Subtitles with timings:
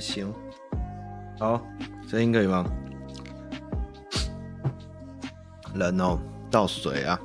[0.00, 0.32] 行。
[1.38, 1.62] 好，
[2.08, 2.64] 声音可以吗？
[5.74, 6.18] 冷哦，
[6.50, 7.20] 倒水啊。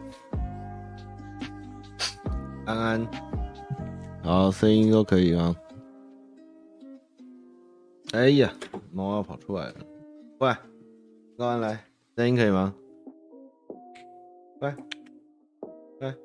[2.66, 3.08] 安安，
[4.24, 5.56] 好，声音都可以吗？
[8.14, 8.52] 哎呀，
[8.94, 9.76] 猫要跑出来了，
[10.40, 10.56] 喂，
[11.38, 11.84] 高安来，
[12.16, 12.74] 声音可以吗？
[14.62, 14.74] 喂，
[16.00, 16.16] 喂，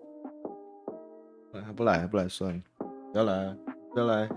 [1.52, 2.62] 喂，还不来，还不来，算了，
[3.12, 3.56] 不要来，
[3.92, 4.28] 不要来。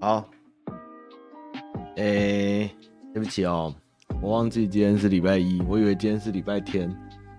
[0.00, 0.28] 好，
[1.96, 2.70] 哎、欸，
[3.12, 3.74] 对不起哦，
[4.20, 6.94] 我忘记今天是礼拜一，我以为今天是礼拜天，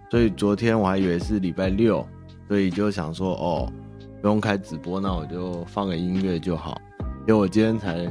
[0.09, 2.05] 所以昨天我还以为是礼拜六。
[2.47, 3.73] 所以就想说，哦，
[4.21, 6.79] 不用开直播，那我就放个音乐就好。
[7.21, 8.05] 因为我今天才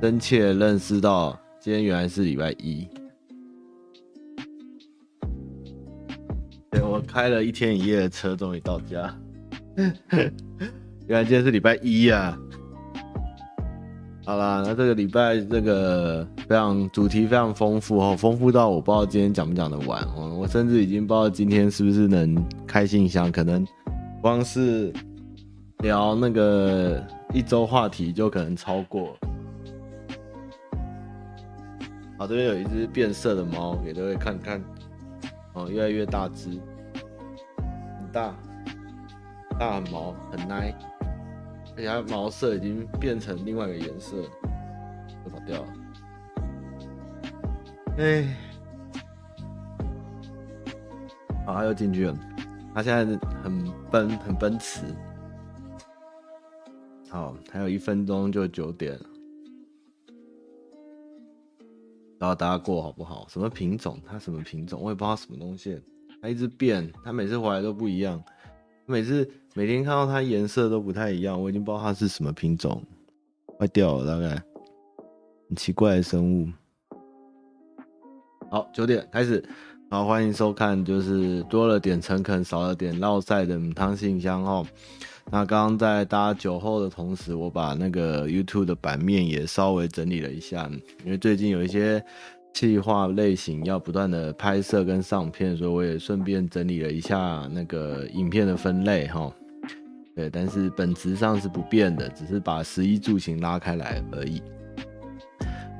[0.00, 2.88] 真切认识到，今天原来是礼拜一。
[6.70, 9.12] 对，我开了一天一夜的车，终于到家。
[11.08, 12.38] 原来今天是礼拜一呀！
[14.32, 20.34] 好啦，那这个礼拜这个非常主题非常丰富哦，丰富到我不知道今天讲不讲得完哦。
[20.40, 23.62] 我甚至已经不知道今天是不是能开信箱，可能
[24.22, 24.90] 光是
[25.80, 29.14] 聊那个一周话题就可能超过。
[32.16, 34.64] 好，这边有一只变色的猫，给各位看看
[35.52, 36.48] 哦，越来越大只，
[37.98, 38.34] 很大，
[39.58, 40.74] 大很毛，很耐。
[41.74, 44.22] 而且它毛色已经变成另外一个颜色，
[45.24, 45.68] 就跑掉了。
[47.98, 48.36] 哎，
[51.46, 52.18] 好，它又进去了。
[52.74, 53.04] 它现在
[53.42, 54.80] 很奔，很奔驰。
[57.10, 59.06] 好，还有一分钟就九点了。
[62.18, 63.26] 然后大家过好不好？
[63.28, 64.00] 什么品种？
[64.06, 64.80] 它什么品种？
[64.80, 65.78] 我也不知道什么东西。
[66.22, 68.22] 它一直变，它每次回来都不一样。
[68.84, 72.82] 每次每天看到它颜色都不太一样，我已经不知道它是什么品种，
[73.58, 74.30] 坏掉了大概，
[75.48, 76.48] 很奇怪的生物。
[78.50, 79.42] 好，九点开始，
[79.88, 84.66] 好，欢迎收看，就是多了点诚恳，少了点烙赛的汤信箱哦。
[85.30, 90.68] 那刚刚在大家酒后的同时，我把那个 YouTube 的版面也稍微整理了一下，
[91.04, 92.04] 因为最近有一些。
[92.52, 99.32] 企划类型要不断的拍摄跟上片，所以我也顺便整理了一下那个影片的分类哈。
[100.14, 104.42] 对，但是本质上是不变的，只是把十一住行拉开来而已。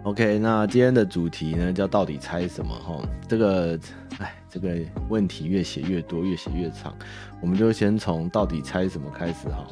[0.05, 3.01] OK，那今天的主题呢叫到底猜什么哈？
[3.29, 3.79] 这个，
[4.19, 4.75] 哎，这个
[5.11, 6.97] 问题越写越多，越写越长，
[7.41, 9.67] 我们就先从到底猜什么开始哈。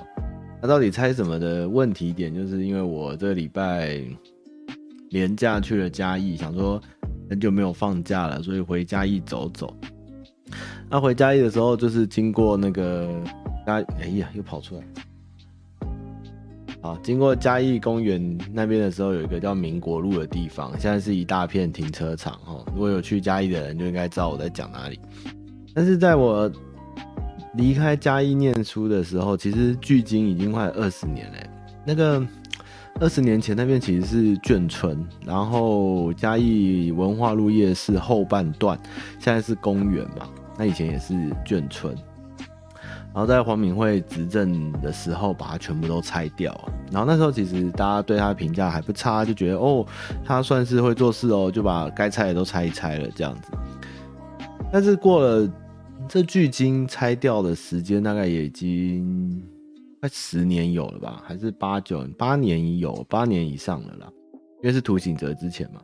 [0.60, 4.04] 那到底猜什么的问题点，就是因为我这礼拜。
[5.10, 6.80] 连假去了嘉义，想说
[7.28, 9.76] 很久没有放假了，所以回嘉义走走。
[10.88, 13.08] 那回嘉义的时候，就是经过那个
[13.66, 14.82] 嘉，哎呀，又跑出来。
[16.80, 22.64] 好，经过嘉义公园那边的时候，有一个叫民国路的地方，现在是一大片停车场哈。
[22.72, 24.98] 如果有去嘉义的人，就应该知道我在讲哪里。
[25.74, 26.50] 但是在我
[27.54, 31.38] 离开嘉义念书的时候，其实距今已经快二十年了。
[31.84, 32.24] 那个。
[33.00, 38.78] 二十年前那边其实是眷村，然后嘉义文化路夜市后半段
[39.18, 40.28] 现在是公园嘛，
[40.58, 41.96] 那以前也是眷村，
[42.36, 46.54] 然后在黄敏惠执政的时候把它全部都拆掉，
[46.92, 49.86] 然后那时候其实大家对他的评价还不差，就觉得哦，
[50.22, 53.50] 他算是会做事哦，就把该拆的都拆一拆了这样子。
[54.70, 55.50] 但是过了
[56.06, 59.42] 这距今拆掉的时间大概也已经。
[60.00, 64.10] 快十年有了吧，还是八九八年已有八年以上了啦，
[64.62, 65.80] 因为是图醒哲之前嘛。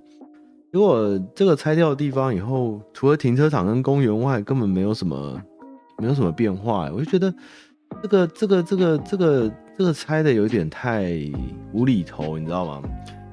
[0.73, 5.39] 如果这个拆掉的地方以后，除了停车场跟公园外，根本没有什么，
[5.99, 6.91] 没有什么变化。
[6.91, 7.35] 我就觉得
[8.03, 11.13] 这个这个这个这个这个拆的有点太
[11.75, 12.83] 无厘头，你知道吗？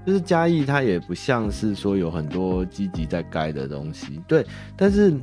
[0.06, 4.46] 就是嘉义它也不像是说有很多积极在盖的东西，对，
[4.76, 5.14] 但是。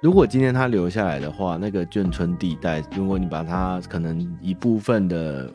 [0.00, 5.52] 如果今天他留下来的话，那个眷村地带，如果你把它可能一部分的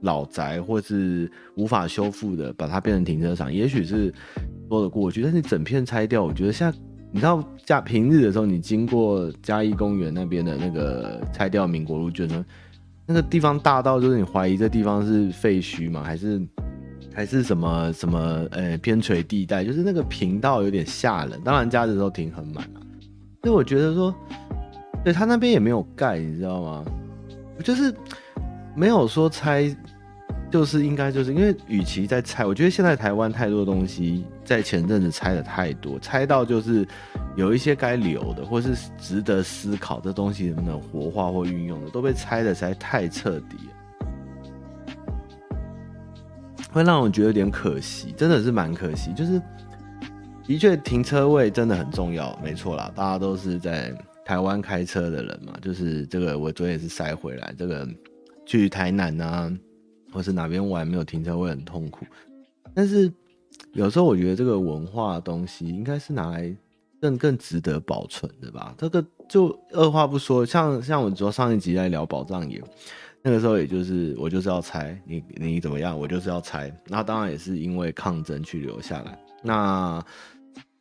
[0.00, 4.12] 老宅或是无法修复的，把它变成停车场，也许是
[4.68, 5.22] 说得过去。
[5.22, 6.76] 但是整片拆掉，我觉得现在
[7.12, 12.44] 你知道，假平日的时候，你经过嘉义公园那边的那个拆掉民国路眷村，
[13.06, 16.02] 那个地方大到就是你怀疑这地方是废墟吗？
[16.02, 16.42] 还是
[17.14, 19.64] 还是什么什么呃偏陲地带？
[19.64, 21.40] 就是那个频道有点吓人。
[21.44, 22.80] 当然假日都停很满了。
[23.44, 24.12] 所以我觉得说，
[25.04, 26.82] 对他那边也没有盖，你知道吗？
[27.62, 27.94] 就是
[28.74, 29.70] 没有说拆，
[30.50, 36.88] 就是应该就是因为与其在拆，我觉得现在台湾太多东西在前阵子拆的太多，拆到就是
[37.36, 43.74] 有一些该留的或是值得思考的东西能不能活化或运用的，都被拆的实在太彻底了。
[46.72, 49.12] 会让我觉得有点可惜，真的是蛮可惜。
[49.12, 49.38] 就是
[50.46, 57.88] 的确停车位真的很重要，没错啦，大家都是在台湾开车的人嘛，就是这个我昨天也是塞回来，这个
[58.44, 59.50] 去台南啊，
[60.12, 62.04] 或是哪边玩没有停车位很痛苦。
[62.74, 63.10] 但是
[63.72, 66.54] 有时候我觉得这个文化东西应该是拿来
[67.00, 68.74] 更更值得保存的吧。
[68.76, 72.62] 这个就二话不说，像像我昨上一集在聊宝藏岩。
[73.22, 76.70] 那个时候，也就是我就是要拆你，你怎么样，我就是要拆。
[76.86, 79.18] 那当然也是因为抗争去留下来。
[79.42, 80.04] 那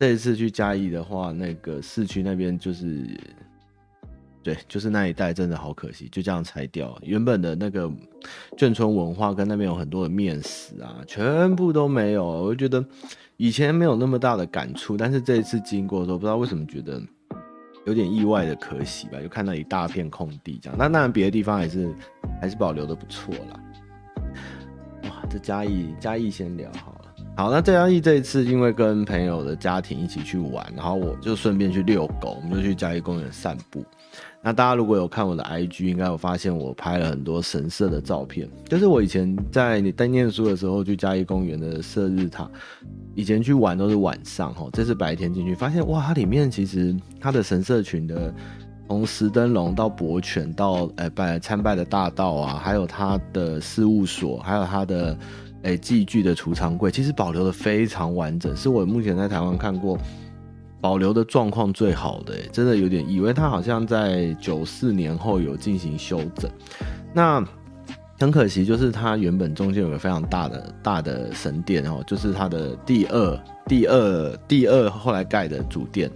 [0.04, 3.08] 这一次去嘉义的话，那个市区那边就是，
[4.44, 7.00] 对，就是那一带真的好可惜，就这样拆掉。
[7.04, 7.90] 原本的那个
[8.58, 12.26] 眷村文化跟那边有很多的面食啊，全部都没有。
[12.26, 12.86] 我就觉得
[13.38, 17.02] 以前没有那么大的感触，但是这一次经过的时候，不知道为什么觉得。
[17.86, 20.78] 有点意外的可惜吧，就看到一大片空地这样。
[20.78, 21.94] 那当然别的地方还是
[22.42, 23.60] 还是保留的不错啦。
[25.04, 27.03] 哇，这嘉义嘉义先聊好。
[27.36, 33.84] 好，那嘉义这一次因为跟朋友的家庭一起去玩，然后我就顺便去遛狗，我们就去嘉义公园散步。
[34.40, 38.48] 那大家如果有看我的 IG，应该有发现我拍了很多神社的照片。
[38.70, 42.48] 就是我以前在你在念书的时候去嘉义公园的射日塔，
[43.16, 48.32] 以前去玩都是晚上哈，这次白天进去发现哇，它里面其实它的神社群的，
[48.88, 55.18] 从石灯笼到博泉到呃拜参拜的大道啊，还有它的事务所，还有它的
[55.63, 59.98] 诶祭具的储藏柜，其实保留的非常完整，是我目前在台湾看过。
[60.81, 66.51] 保留的状况最好的，真的有点以为它好像在九四年后有进行修整。
[67.13, 67.42] 那
[68.19, 76.12] 很可惜，就是它原本中间有个非常大的大的神殿哦，就是它的第二、第二、第二后来盖的主殿，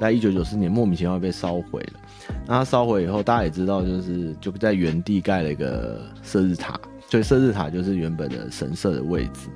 [0.00, 2.00] 在一九九四年莫名其妙被烧毁了。
[2.48, 6.76] 那它烧毁以后，大家也知道，就是就在原地盖了一个射日塔，
[7.10, 9.50] 所以射日塔就是原本的神社的位置。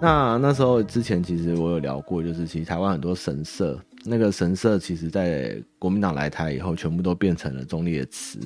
[0.00, 8.38] 那那时候之前其实我有聊过，就是其实台湾很多神社，那个神社其实在国民党来台以后，全部都变成了忠烈祠，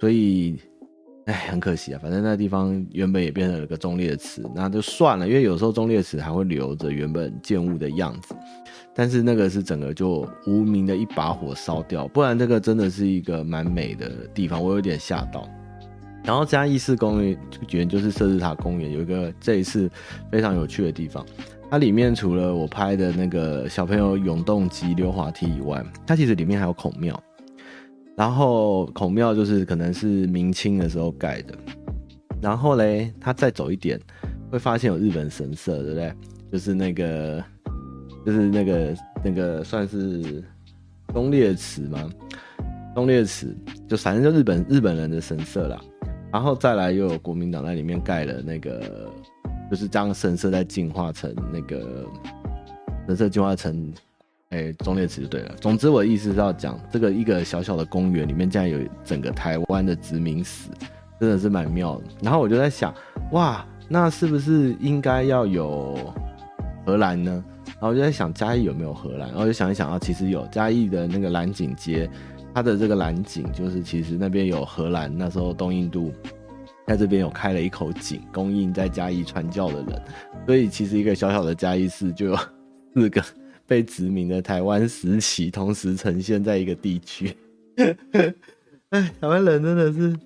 [0.00, 0.58] 所以，
[1.26, 2.00] 哎，很可惜啊。
[2.02, 8.34] 反正那地方原本也变成了个忠烈祠，那就算了，因为有时候忠烈祠还会留着原本建物的样子，
[8.94, 15.46] 但是那个是整个就无名的一把火烧掉，不然这个真的是一个蛮美的地方，我有点吓到。
[16.26, 17.22] 然后嘉义市公
[17.70, 19.88] 园就是设置塔公园，有一个这一次
[20.28, 21.24] 非常有趣的地方。
[21.70, 27.18] 它里面除了我拍的那个小朋友永动机溜滑梯以外，它其实里面还有孔庙。
[28.16, 31.54] 然后孔庙就是可能是明清的时候盖的。
[32.42, 34.00] 然后嘞，它再走一点，
[34.50, 36.12] 会发现有日本神社，对不对？
[36.50, 37.44] 就是那个，
[38.24, 38.94] 就是那个
[39.24, 40.42] 那个算是
[41.14, 42.10] 忠烈祠吗？
[42.96, 43.56] 忠烈祠
[43.88, 45.80] 就反正就日本日本人的神社啦。
[46.36, 49.10] 然后再来又有国民党在里面盖了那个，
[49.70, 52.04] 就是将神社再进化成那个
[53.06, 53.90] 神社进化成，
[54.50, 55.54] 哎，忠烈祠就对了。
[55.62, 60.68] 总之我意思是要讲，这个一个小小的公园里面竟然有整个台湾的殖民史，
[61.18, 62.04] 真的是蛮妙的。
[62.20, 62.94] 然后我就在想，
[63.32, 65.96] 哇，那是不是应该要有
[66.84, 67.42] 荷兰呢？
[67.64, 69.30] 然后我就在想嘉义有没有荷兰？
[69.30, 72.06] 然后就想一想啊，其实有嘉义的那个兰景街。
[72.56, 76.10] 它的这个蓝井，就是其实那边有荷兰，那时候东印度
[76.86, 80.02] 在这边有开了一口井，供应在嘉义传教的人，
[80.46, 82.36] 所以其实一个小小的嘉义市就有
[82.96, 83.22] 四个
[83.66, 87.36] 被殖民的台湾时期同时呈现在一个地区。
[88.88, 90.16] 哎，台湾人真的是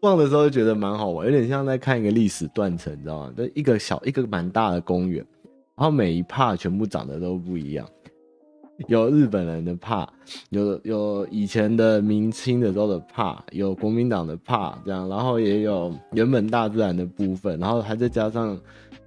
[0.00, 3.34] 逛的时候觉得蛮好玩，有点像在看一个历史断层，你知道吗？
[3.36, 5.26] 就一个小一个蛮大的公园，
[5.74, 7.84] 然后每一帕全部长得都不一样。
[8.88, 10.06] 有日本人的怕，
[10.50, 18.58] 有有以前的明清的时候的怕，有国民党的怕，这样，然后也有原本大自然的部分，然后还再加上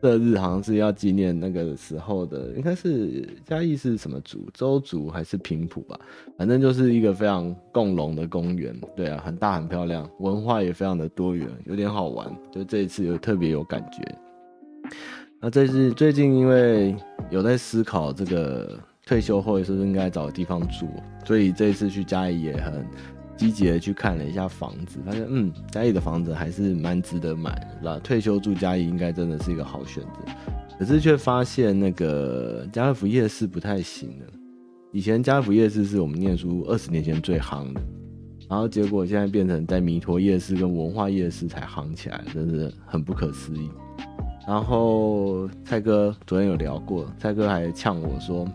[0.01, 5.99] 这日好像是要纪念那个时候的，应该是嘉义是什么族，周族还是平埔吧，
[6.35, 14.03] 反正就是一个非常共荣的公园，对啊，很大很漂亮，文化也非常的多元，有点好玩，就这一次有特别有感觉。
[15.39, 16.95] 那这是最近因为
[17.29, 18.75] 有在思考这个。
[19.09, 20.87] 退休后是不是应该找个地方住？
[21.25, 22.85] 所以这一次去嘉义也很
[23.35, 27.49] 积极的去看了一下房子，发现嗯，嘉义的房子还是蛮值得买
[27.81, 27.99] 的。
[28.01, 30.31] 退休住嘉义应该真的是一个好选择。
[30.77, 34.25] 可是却发现那个家乐福夜市不太行了。
[34.91, 37.81] 以前家乐福夜市是我们念书二十年前最夯的，
[38.47, 43.71] 然后结果现在变成在弥陀夜市跟文化夜市才夯起来，真是很不可思议。
[44.47, 48.47] 然后蔡哥昨天有聊过，蔡哥还呛我说。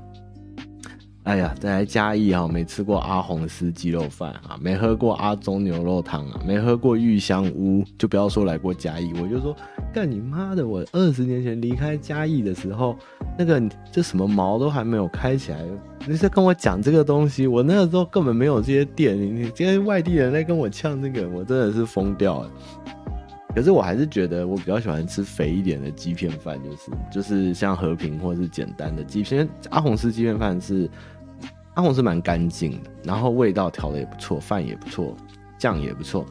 [1.24, 9.10] 哎呀，再来嘉义啊，没吃过阿红丝鸡肉饭啊，没喝过阿中牛肉汤啊，没喝过玉香屋，就不要说来过嘉义。
[9.22, 9.56] 我就说，
[9.90, 10.68] 干你妈的！
[10.68, 12.94] 我二十年前离开嘉义的时候，
[13.38, 15.58] 那个这什么毛都还没有开起来，
[16.06, 17.46] 你在跟我讲这个东西？
[17.46, 22.50] 我那个时候根本没有这些店，你你今天外地人在跟我呛这个，我真的是疯掉了。
[23.54, 29.48] 可是我还是觉得我比较喜欢吃肥一点的鸡片饭，就是就是像和平或是简单的鸡片。
[29.70, 30.90] 阿红丝鸡片饭是
[31.74, 35.16] 阿红是蛮干净的，然后味道调的也不错，饭也不错，
[35.58, 36.24] 酱也不错。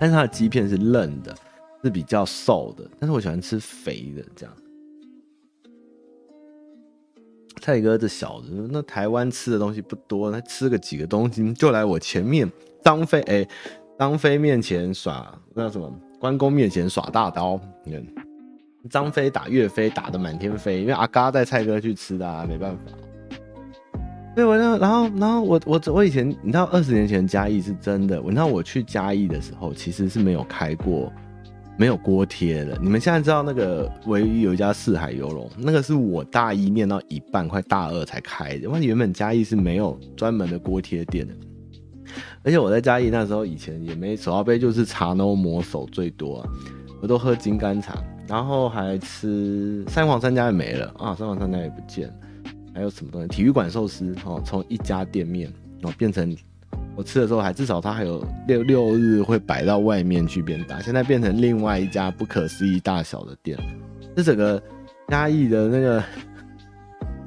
[0.00, 1.34] 但是它的鸡片是嫩的，
[1.84, 2.84] 是比较瘦的。
[2.98, 4.54] 但是我喜欢吃肥的这样。
[7.60, 12.50] 蔡哥这小子，那台湾吃的东西不多，他吃个几个东西就来我前面
[12.82, 13.46] 张飞哎，
[13.96, 15.88] 张飞面前耍那什么？
[16.18, 18.04] 关公面前耍大刀，你看
[18.90, 22.82] 张飞打岳飞打得满天飞，因为阿嘎带蔡哥去吃的，啊，没办法。
[24.34, 31.12] 对，我那然后然后我我我以前你知道二十年前嘉义是真的，你知道我去嘉义的时候其实是没有开过
[31.76, 32.78] 没有锅贴的。
[32.80, 41.34] 你们现在知道那个唯一有一家四海游龙，那个是我大一念到一半快大二才开的，因为原本嘉义是没有专门的锅贴店的。
[42.42, 46.48] 而且我在嘉义那时候，以前也没手摇杯，就是茶 no 魔手最多啊，
[47.00, 52.14] 我都喝金甘茶，然后还吃三皇三家也没了啊，三皇三家也不见了，
[52.74, 53.28] 还有什么东西？
[53.28, 55.52] 体育馆寿司哦，从一家店面
[55.82, 56.36] 哦变成
[56.96, 63.58] 我吃的时候还至少它还有六六日会摆到外面去变大，现在变成另外一家不可思议大小的店，
[64.16, 64.62] 这整个
[65.08, 66.02] 嘉义的那个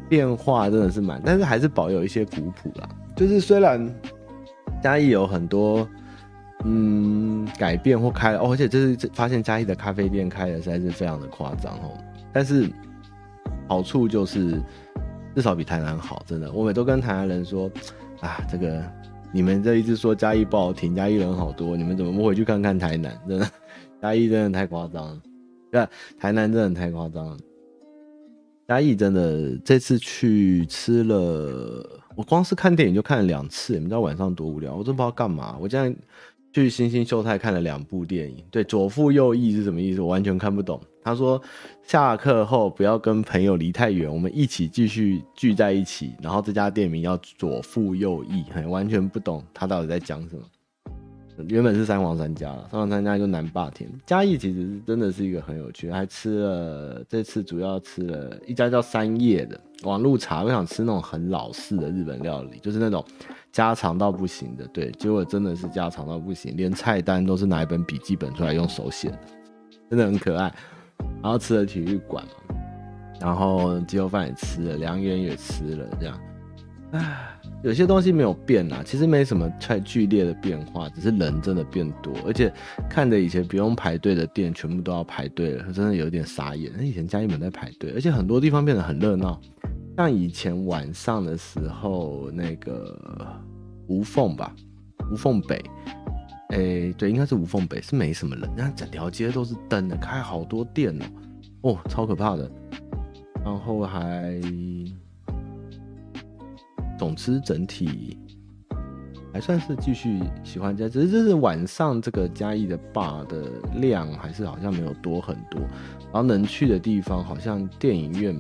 [0.10, 3.94] 变化真的是蛮，但是还是保有一些古朴啦，就是虽然。
[4.84, 5.88] 嘉义有很多
[6.64, 11.98] 嗯改变或开了哦，而且这是发现嘉义的咖啡店开的实在是非常的夸张哦。
[12.32, 12.70] 但是
[13.68, 14.62] 好处就是
[15.36, 16.52] 至少比台南好，真的。
[16.52, 17.70] 我每都跟台南人说
[18.22, 18.82] 啊，这个
[19.34, 23.20] 你们这一直说嘉义不好听，嘉义人好多，你们怎么不回去看看台南？
[23.28, 23.52] 真的，
[24.02, 25.22] 嘉义真的太夸张了，
[25.72, 25.88] 对，
[26.18, 27.38] 台南真的太夸张了。
[28.68, 32.02] 嘉义真的这次去吃了。
[32.16, 35.58] 我光是看电影就看了两次，你们知道晚上多无聊，我真不知道干嘛。
[35.60, 35.94] 我这样
[36.54, 40.00] 去新星秀泰看了两部电影，对，左附右翼是什么意思？
[40.00, 40.82] 我完全看不懂。
[41.06, 41.40] 他说
[41.84, 46.16] 下课后不要跟朋友离太远，我们一起继续聚在一起。
[46.20, 50.42] 然后这家店名叫左附右翼，完全不懂他到底在讲什么。
[51.48, 53.88] 原本是三皇三家了，三皇三家就南霸天。
[54.04, 63.06] 嘉义其实真的是一个很有趣，还吃了这次主要吃了一家叫三叶的网路茶，我想吃那种很老式的日本料理，就是那种
[63.52, 64.66] 家常到不行的。
[64.70, 69.20] 对，结果真的是家常到不行，连菜单都是拿一本笔记本出来用手写的，
[69.92, 70.52] 真的很可爱。
[71.22, 72.24] 然后吃了体育馆，
[73.20, 76.20] 然后鸡肉饭也吃了，良缘也吃了，这样，
[76.92, 77.32] 唉。
[77.64, 82.54] 有些东西没有变啊，其实没什么太剧烈的变化，只是人真的变多，而且
[82.88, 86.72] 看着以前不用排队的店全部都要排队了，真的有点傻眼。
[86.78, 89.42] 那以前家一门在排队，而且很多地方变得很热闹，
[89.98, 92.96] 像以前晚上的时候，那个
[93.88, 94.56] 无缝吧，
[95.12, 95.60] 无缝北，
[96.50, 100.98] 哎、对，应该是无缝北，是没什么人，那整条街都是灯的，开好多店
[101.62, 102.50] 哦，哦，超可怕的，
[103.44, 104.40] 然后还。
[106.98, 108.18] 总之，整体
[109.34, 115.60] 还算是继续喜欢嘉义，只是这是晚上这个嘉义的坝的量还是好像没有多很多，
[116.04, 118.34] 然后能去的地方好像电影院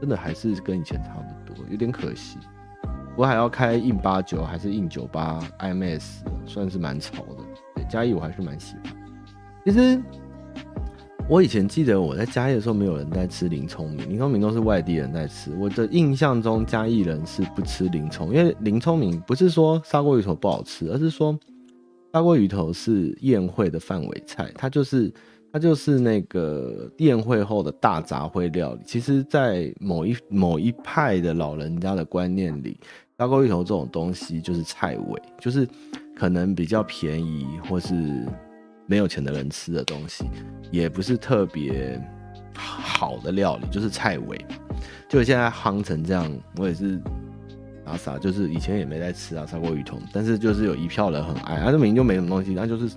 [0.00, 2.38] 真的还是跟以前差不多，有点可惜。
[3.16, 6.02] 我还要开印八九还是印九八 IMAX，
[6.44, 7.82] 算是蛮潮的。
[7.90, 8.94] 嘉义我还是蛮喜欢。
[9.64, 10.00] 其实。
[11.28, 15.50] 我以前记得我在嘉义的时候，没有人在吃林聪明，林聪明都是外地人在吃。
[15.58, 21.36] 我的印象中，嘉义人是不吃林聪，因为林聪明不是说砂锅鱼头不好吃，而是说
[22.12, 25.12] 砂锅鱼头是宴会的范围菜，它就是
[25.52, 28.82] 它就是那个宴会后的大杂烩料理。
[28.86, 32.78] 其实，在某一某一派的老人家的观念里，
[33.18, 35.66] 砂锅鱼头这种东西就是菜尾，就是
[36.14, 38.26] 可能比较便宜或是。
[38.88, 40.24] 没有钱的人吃的东西，
[40.70, 42.00] 也不是特别
[42.54, 44.46] 好的料理，就是菜尾。
[45.08, 46.96] 就现在夯成这样，我也是
[47.84, 52.96] 傻傻，就是以前也没在吃啊，砂锅鱼头，但是就是有一票人很爱，啊，这明明就没什么东西，那就是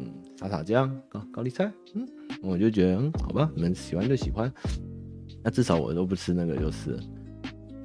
[0.00, 2.04] 嗯，沙茶酱高高丽菜，嗯，
[2.42, 4.52] 我就觉得嗯，好吧，你们喜欢就喜欢，
[5.44, 6.98] 那至少我都不吃那个就是。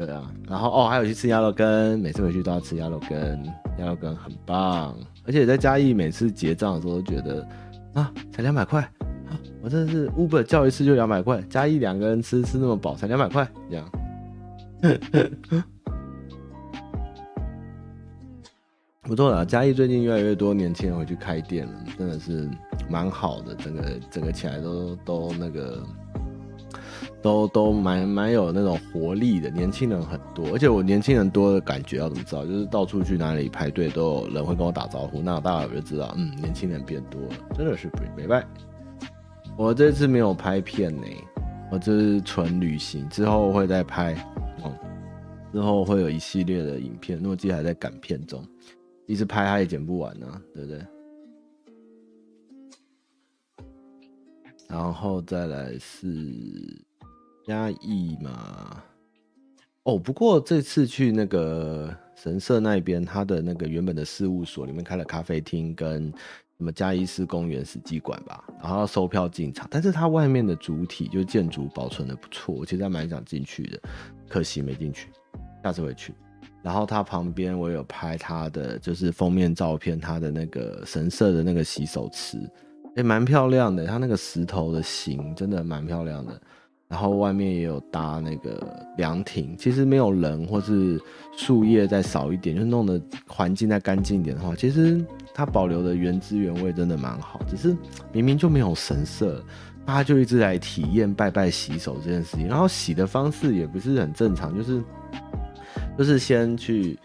[0.05, 3.45] 对啊，然后哦，还有去吃鸭肉羹，每次回去都要吃鸭肉羹，
[3.77, 7.47] 鸭肉羹很棒，而且在嘉义每次结账的时候都觉得
[7.93, 8.81] 啊，才两百块，
[9.29, 13.87] 啊，我真的是 Uber 叫一次就两百块，嘉义两个人吃吃那么饱才两百块，这样
[19.03, 22.49] 不错了，嘉义最近越来越多年轻人回去开店了，真的是
[22.89, 25.83] 蛮好的，整个整个起来都都那个。
[27.21, 32.45] 都都蛮蛮有那种活力的，年轻人很多，而且我年轻人多的感觉要怎么知道？
[32.45, 38.43] 就是到处去哪里排队都有人会跟我打招呼，那大家就知道，嗯，年轻人变多了，真的是不明白。
[39.55, 41.03] 我这次没有拍片呢，
[41.71, 44.13] 我这是纯旅行，之后会再拍，
[44.63, 44.73] 哦，
[45.53, 48.43] 之后会有一系列的影片，诺基还在赶片中，
[49.05, 50.81] 一直拍他也剪不完呢，对不对？
[54.67, 56.81] 然后再来是。
[57.45, 58.83] 嘉义嘛，
[59.83, 66.11] 哦，不过这次去那个神社那边，他的那个原本的事务所里面开了咖啡厅跟
[66.57, 73.81] 什么嘉义市公园史迹馆吧，然后要售票进场，但是它外面的主体就建筑保存的不错，我其实还蛮想进去的，
[74.29, 75.09] 可惜没进去，
[75.63, 76.13] 下次会去。
[76.61, 82.37] 然后它旁边我有拍它的就是封面照片，它的那个神社的那个洗手池，
[82.95, 86.39] 也蛮漂亮的，它那个石头的形真的蛮漂亮的。
[86.91, 91.01] 然后外面也有搭那个凉亭，其实没有人或是
[91.37, 95.01] 树叶再少一点，就弄得环境再干净一点的话，其实
[95.33, 97.39] 它保留的原汁原味真的蛮好。
[97.47, 97.73] 只是
[98.11, 99.41] 明明就没有神社，
[99.85, 104.83] 大家就一直来体验拜拜洗手这件事情，然后洗的方式也不是很正常，就是
[105.97, 106.99] 就是先去。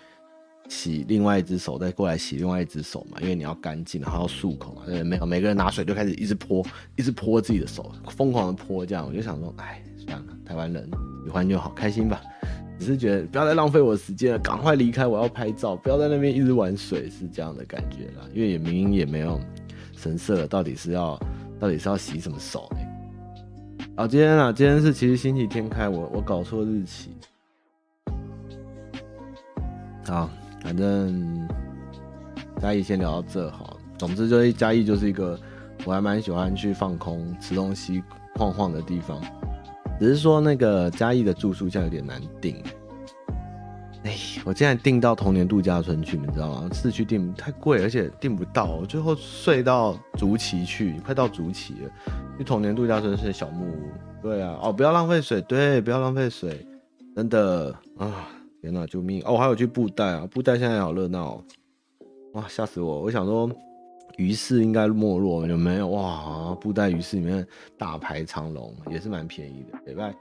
[0.68, 4.82] 洗另外一只手，再过来洗另外一只手嘛，因为你要干净，然后要漱口嘛。
[4.87, 6.64] 对，没有，每个人拿水就开始一直泼，
[6.96, 9.06] 一直泼自己的手，疯狂的泼这样。
[9.06, 10.88] 我就想说，哎，算了，台湾人
[11.25, 12.21] 喜欢就好，开心吧。
[12.78, 18.28] 只是觉得不要再浪费我的时间了，赶快离开，我要拍照，不要在那边一直玩水，是这样的感觉啦。
[18.34, 19.40] 因为也明明也没有
[19.97, 21.19] 神社，到底是要
[21.58, 23.86] 到底是要洗什么手呢？
[23.97, 27.10] 好，今天啊，今天是其实星期天开，我我搞错日期。
[30.06, 30.28] 好。
[30.66, 31.48] 反正
[32.60, 35.38] 嘉义先聊到这好，总之就是嘉义就是一个
[35.84, 38.02] 我还蛮喜欢去放空、吃东西、
[38.34, 39.22] 晃晃的地方。
[40.00, 42.60] 只是说那个嘉义的住宿现在有点难订，
[44.02, 44.12] 哎，
[44.44, 46.68] 我现在订到童年度假村去，你知道吗？
[46.72, 51.90] 市区订太贵，而且订不到，最后睡到竹崎去，快到竹崎了。
[52.36, 53.88] 去童年度假村是小木屋，
[54.20, 56.66] 对啊，哦，不要浪费水，对，不要浪费水，
[57.14, 58.26] 真的啊。
[58.66, 59.22] 天哪，救命！
[59.24, 61.40] 哦，还有去布袋啊，布袋现在好热闹，
[62.32, 63.02] 哇，吓死我！
[63.02, 63.48] 我想说，
[64.16, 65.86] 鱼市应该没落，有没有？
[65.86, 67.46] 哇，布袋鱼市里面
[67.78, 70.12] 大排长龙，也是蛮便宜的，对吧？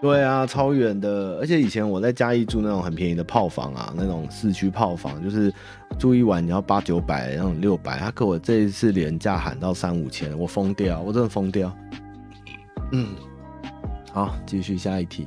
[0.00, 5.52] 对啊，超远的，而且以前我在嘉义住那种很便宜的炮房啊，那种市区炮房，就是
[5.98, 11.76] 住一晚你要八九百，那种六百，他给我这一次廉价喊到三五千，我疯掉，我真的疯掉，
[12.92, 13.08] 嗯。
[14.12, 15.26] 好，继续下一题。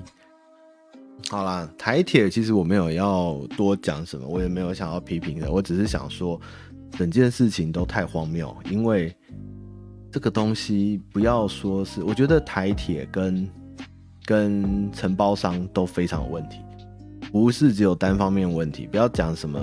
[1.28, 6.40] 好啦，台铁其实我没有要多讲什么，我也没有想要批评的，我只是想说，
[6.92, 8.56] 整件事情都太荒谬。
[8.70, 9.16] 因为
[10.12, 13.50] 这个东西不要说是，我觉得台铁跟
[14.24, 16.60] 跟承包商都非常有问题，
[17.32, 18.86] 不是只有单方面问题。
[18.86, 19.60] 不要讲什么，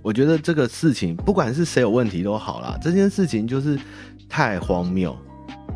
[0.00, 3.76] 我觉得这个事情不管是谁有问题都好啦，这件事情就是
[4.28, 5.16] 太荒谬。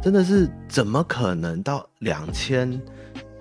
[0.02, 2.80] 真的是怎么可能到两千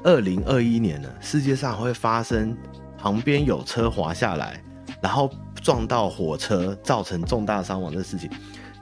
[0.04, 1.10] 二零二一年呢？
[1.20, 2.56] 世界上会发生
[2.98, 4.62] 旁边有车滑下来，
[5.02, 5.30] 然后
[5.62, 8.30] 撞到火车，造成重大伤亡的事情，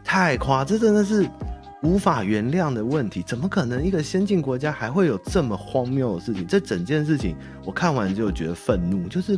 [0.04, 1.28] 太夸张，这真的是
[1.84, 3.22] 无法原谅的问题。
[3.24, 6.48] 怎么可能一个先进国家还会有这么荒谬的事情？
[6.48, 9.38] 这整件事情我看完就觉得愤怒，就是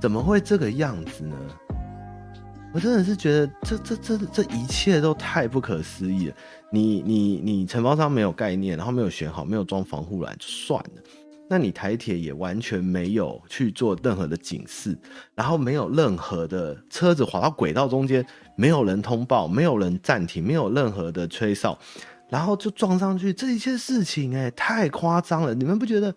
[0.00, 1.36] 怎么会这个样子呢？
[2.74, 6.34] 我真的是觉得这这这这一切都太不可思议了。
[6.72, 11.02] 你你你承包商没有概念，然后没有选好，没有装防护栏就算了。
[11.48, 14.98] 那你台铁也完全没有去做任何的警示，
[15.34, 21.78] 然后没有任何的车子滑到轨道中间，没有人通报，没有人暂停，没有任何的吹哨，
[22.30, 23.32] 然后就撞上去。
[23.32, 25.54] 这一切事情哎，太夸张了！
[25.54, 26.14] 你们不觉得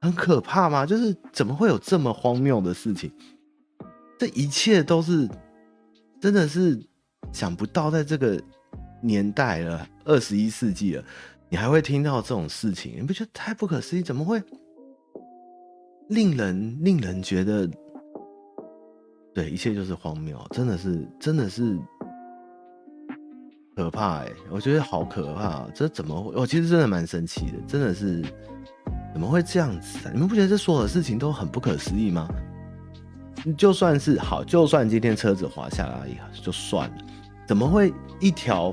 [0.00, 0.84] 很可怕吗？
[0.84, 3.12] 就是怎么会有这么荒谬的事情？
[4.18, 5.28] 这一切都是。
[6.20, 6.76] 真的是
[7.32, 8.42] 想不到，在这个
[9.00, 11.04] 年代了，二十一世纪了，
[11.48, 14.02] 你还会听到这种事情，你不觉得太不可思议？
[14.02, 14.42] 怎么会
[16.08, 17.68] 令人令人觉得，
[19.34, 21.78] 对，一切就是荒谬，真的是真的是
[23.76, 24.32] 可怕哎！
[24.50, 26.34] 我觉得好可怕，这怎么会？
[26.34, 28.22] 我其实真的蛮生气的，真的是
[29.12, 30.10] 怎么会这样子啊？
[30.12, 32.28] 你们不觉得这所有的事情都很不可思议吗？
[33.56, 36.96] 就算是好，就算今天车子滑下来也就算了，
[37.46, 38.72] 怎么会一条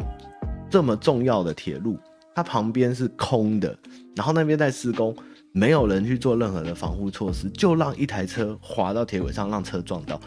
[0.76, 1.98] 这么重要的铁路，
[2.36, 3.74] 它旁边是空的，
[4.14, 5.16] 然后那边在施工，
[5.54, 10.20] 没有人去做任何的防护措施，就让一台车滑到铁轨上，让车撞到。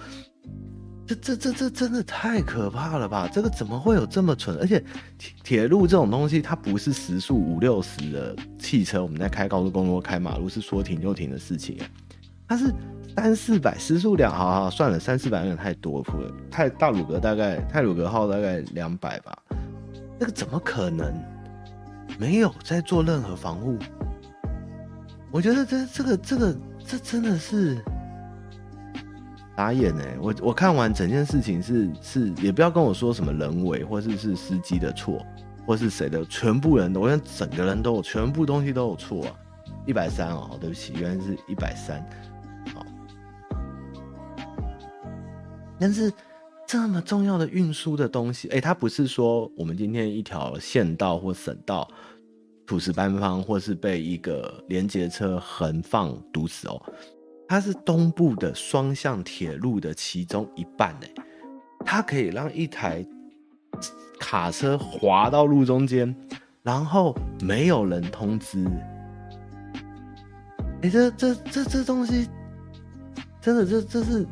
[1.07, 3.29] 这这这这真的太可怕了吧？
[3.31, 4.57] 这个怎么会有这么蠢？
[4.59, 4.83] 而且
[5.19, 11.77] 铁铁路这种东西，它不是时速五六十的汽车，我们在开高速公路、开马路是说停就停的事情，
[12.49, 12.73] 它是
[13.15, 16.35] 三四百时速两，好好算了，三四百有点太多了。
[16.51, 19.37] 太大鲁格大概泰鲁格号大概两百吧，
[20.19, 21.15] 这个怎么可能
[22.19, 23.79] 没有在做任何防护？
[25.31, 27.79] 我觉得这这个这个这真的是。
[29.55, 35.21] 打眼呢、我我看完整件事情是是，也不要跟我说什么人为，或是是司机的错，
[35.67, 39.35] 或是谁的，全部人都，我想整个人都有，全部东西都有错啊！
[39.85, 42.01] 一百三哦，对不起，原来是一百三，
[42.73, 42.87] 好。
[45.77, 46.13] 但是
[46.69, 51.89] 这么重要的运输的东西，哎、它不是说我们今天一条县道或省道
[52.67, 56.79] 土石崩方，或是被一个连接车横放堵死哦。
[57.49, 61.07] 它是东部的双向铁路的其中一半呢，
[61.87, 63.03] 它可以让一台
[64.21, 66.15] 卡车滑到路中间，
[66.63, 68.63] 然后没有人通知。
[70.83, 72.29] 哎，这这这这东西，
[73.41, 74.27] 真的这这是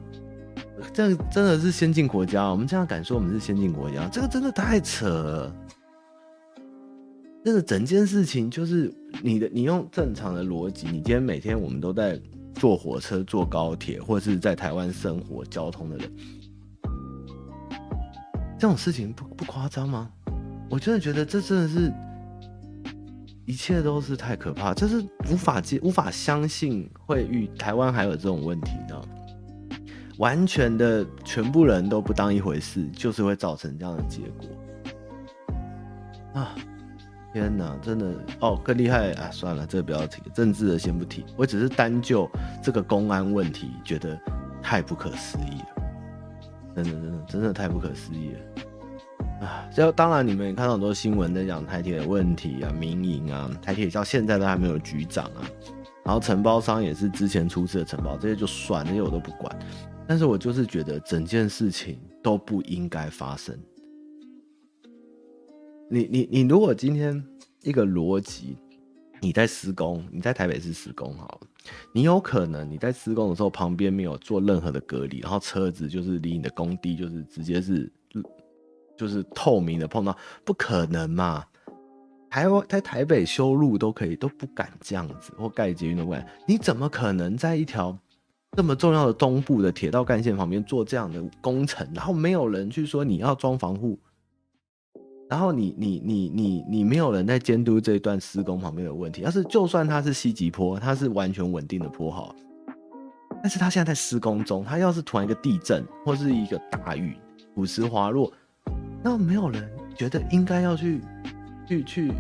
[0.93, 2.49] 这真的是先进国家？
[2.49, 4.09] 我们这样敢说我们是先进国家？
[4.09, 5.55] 这个真的太扯了。
[7.45, 12.21] 真的整件事情就是你的，你用正常的逻辑，你今天每天我们都在。
[12.59, 16.11] 坐火车、坐高铁，或者是在台湾生活交通的人，
[18.59, 20.11] 这种事情不不夸张吗？
[20.71, 21.93] 我真的觉得这真的是，
[23.45, 29.03] 一切都是太可怕，就是无法接、无法相信会与台湾还有这种问题呢。
[30.18, 34.48] 完全的全部人都不当一回事，就是会造成这样的结果
[36.40, 36.55] 啊。
[37.33, 39.31] 天哪，真的哦，更厉害啊！
[39.31, 41.22] 算了，这个不要提，政治的先不提。
[41.37, 42.26] 我只是单就
[42.62, 44.18] 这个公安问题，觉得
[44.62, 45.66] 太不可思议了，
[46.76, 49.68] 真的，真的，真的太不可思议了啊！
[49.70, 55.44] 这当然，你们也看到很多新闻在讲台铁的问题啊，民营啊，台铁到现在都还没有局长啊，
[56.07, 59.55] 然后承包商也是之前出事的承包，这些就算，这些我都不管。
[60.09, 63.59] 但是我就是觉得整件事情都不应该发生。
[65.90, 67.23] 你你你，如果今天
[67.62, 68.57] 一个逻辑，
[69.21, 71.49] 你在施工，你在台北市施工好了，
[71.92, 77.90] 你有可能你在施工的时候旁边没有做任何的隔离，然后车子就是离你的工地就是直接是
[78.97, 81.45] 就是透明的碰到，不可能嘛？
[82.29, 87.97] 台湾在台北修路都可以都不敢这样子，或盖捷运都不敢，你怎么可能在一条
[88.57, 93.99] 这么重要的东部的铁道干线旁边做这样的工程，然后没有人去说你要装防护？
[95.29, 102.35] 然后你你你你你没有人在监督这一段施工旁边的问题，要是就算它是西极坡，它是完全稳定的坡好，
[103.42, 107.14] 但是它现在在施工中，它要是突然一个地震或是一个大雨，
[107.55, 108.33] 土石滑落，
[109.03, 111.03] 那没有人觉得应该要去
[111.69, 112.12] 去去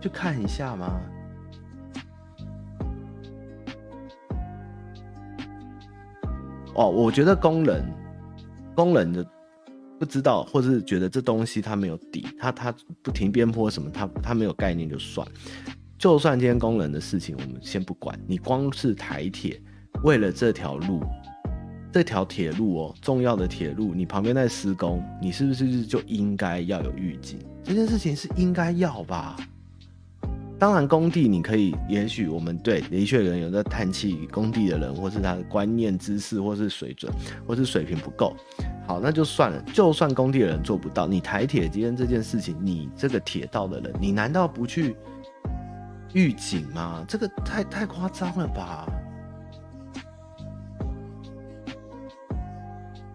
[0.00, 0.98] 去看一下吗？
[6.74, 7.84] 哦，我觉得工人
[8.74, 9.24] 工人的。
[9.96, 15.26] 不知道，或是觉得这东西它没有底，它它不停边坡什么，它它没有概念就算。
[15.96, 18.18] 就算今天工人的事情，我们先不管。
[18.26, 19.58] 你光是台铁
[20.02, 21.00] 为了这条路，
[21.92, 27.38] 这条铁路哦，重要的铁路，你旁边在施工，你是不是就应该要有预警？
[27.62, 29.36] 这件事情是应该要吧？
[30.64, 37.12] 当然，工地你可以，也许我们对的确有人有在叹气，工地的人或是他的观念、知识，或是水准，
[37.46, 38.34] 或是水平不够。
[38.86, 39.62] 好，那就算了。
[39.74, 44.96] 就算工地的人做不到，你抬铁今天这件事情，你这个铁道的人，你难道不去
[46.14, 47.04] 预警吗？
[47.06, 48.88] 这个太太夸张了吧？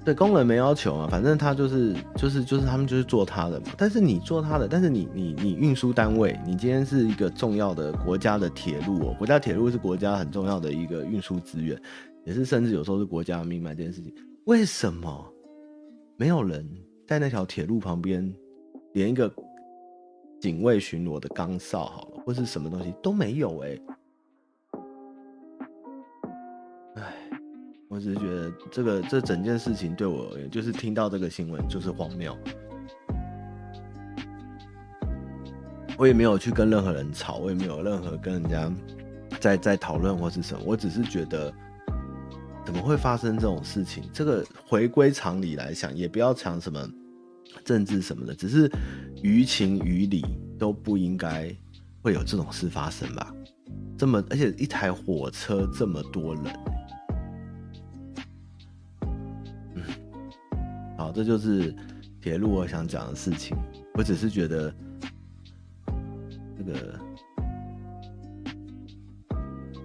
[0.06, 3.68] 对，工人没要求嘛，反正他就是就是就是他们就是做他的嘛。
[3.78, 11.80] 但是你做他的，但是你你你运输单位，你今天是一个重要的国家的铁路哦，国家铁路是国家很重要的一个运输资源，
[12.26, 13.76] 也是甚至有时候是国家命脉。
[13.76, 14.12] 这件事情
[14.46, 15.26] 为什么？
[16.18, 16.68] 没有人
[17.08, 18.34] 在那条铁路旁边，
[18.94, 19.32] 连一个
[20.42, 23.70] 警卫巡逻的岗哨好了，或是什么东西都没有哎。
[23.70, 23.89] 哎，
[27.90, 32.38] 我只是觉得这个这整件事情对我而言，就是听到这个新闻就是荒谬。
[35.98, 38.72] 我也没有去跟任何人吵，我也没有任何跟人家
[39.40, 41.54] 在在讨论或是什么，我只是觉得。
[42.66, 44.04] 怎么会发生这种事情？
[44.14, 46.88] 这个回归常理来想，也不要讲什么
[47.66, 48.72] 政治什么的，只是
[49.24, 50.24] 于情于理
[50.60, 51.52] 都不应该
[52.04, 53.34] 会有这种事发生吧？
[53.98, 56.44] 这么，而且一台火车这么多人，
[61.00, 61.74] 好，这就是
[62.20, 63.56] 铁路我想讲的事情。
[63.94, 64.70] 我只是觉得
[66.58, 67.00] 这个，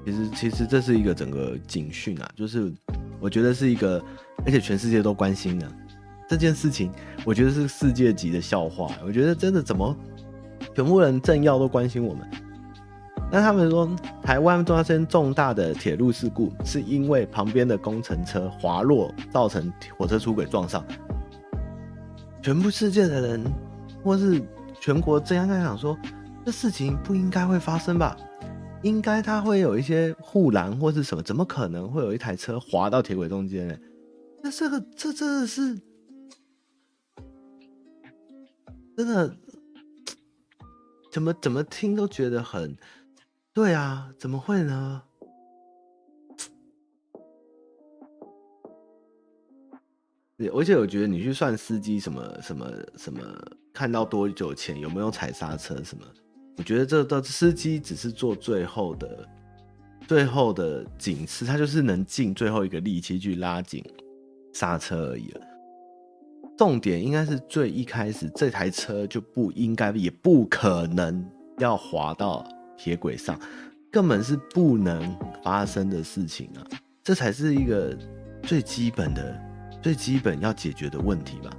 [0.05, 2.73] 其实其实这是一个整个警讯啊，就是
[3.21, 4.05] 我觉得是一个，
[4.45, 5.71] 而且全世界都关心的
[6.29, 6.91] 这件事情，
[7.25, 8.91] 我觉得是世界级的笑话。
[9.07, 9.97] 我觉得真的怎么，
[10.75, 12.29] 全部人政要都关心我们。
[13.35, 13.91] 那他们说，
[14.23, 20.87] 台湾发生重大的铁路事故，是因为旁边的工程车滑落，造成火车出轨撞上。
[22.41, 23.45] 全部世界的人，
[24.05, 24.41] 或是
[24.81, 25.99] 全国这样在想说，
[26.47, 28.17] 这事情不应该会发生吧？
[28.83, 31.21] 应该它会有一些护栏或是什么？
[31.21, 33.77] 怎么可能会有一台车滑到铁轨中间呢？
[34.45, 35.77] 那这个这真的是
[38.97, 39.37] 真的，
[41.11, 42.77] 怎么怎么听都觉得很。
[43.55, 45.01] 对啊，怎么会呢？
[50.53, 53.21] 而且我觉得你去算司机什么什么什么，
[53.73, 56.05] 看到多久前有没有踩刹车什么？
[56.57, 59.29] 我觉得这都司机只是做最后的
[60.09, 63.85] 最后的警示，他就是能尽最后一个力气去拉紧
[64.53, 65.41] 刹车而已了。
[66.59, 71.25] 重点应该是最一开始这台车就不应该也不可能
[71.59, 72.45] 要滑到。
[72.77, 73.39] 铁轨上
[73.91, 76.61] 根本是不能发生的事情啊！
[77.03, 77.97] 这才是一个
[78.43, 79.41] 最基本的、
[79.83, 81.51] 最基本要解决的问题吧？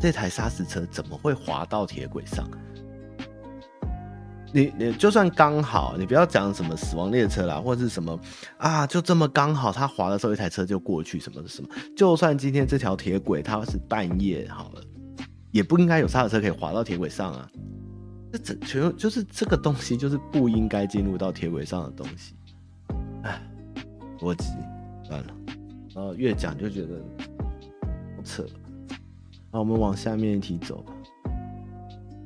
[0.00, 2.48] 这台砂石车怎么会滑到铁轨上？
[4.52, 8.16] 你你就算刚好，你不要讲什么死亡列车啦，或者是什么
[8.56, 11.68] 啊，就这么刚好，它滑的时候一台车就过去，什么什么。
[11.96, 14.82] 就算今天这条铁轨它是半夜好了，
[15.50, 17.50] 也不应该有砂石车可以滑到铁轨上啊！
[18.38, 22.34] 这全就是这个东西，就是不应该进入到铁轨上的东西。
[23.22, 23.40] 哎，
[24.20, 24.44] 逻辑
[25.06, 25.34] 算了，
[25.94, 27.00] 然后越讲就觉得
[28.16, 28.44] 好扯。
[29.50, 30.92] 那我们往下面一题走吧。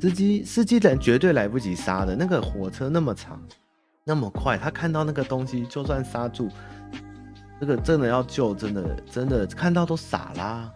[0.01, 3.43] 司机司机人绝对来不及刹的，那个火车那么长，
[4.05, 6.49] 那么快，他看到那个东西就算刹住，
[7.61, 10.73] 这个真的要救，真的真的看到都傻啦。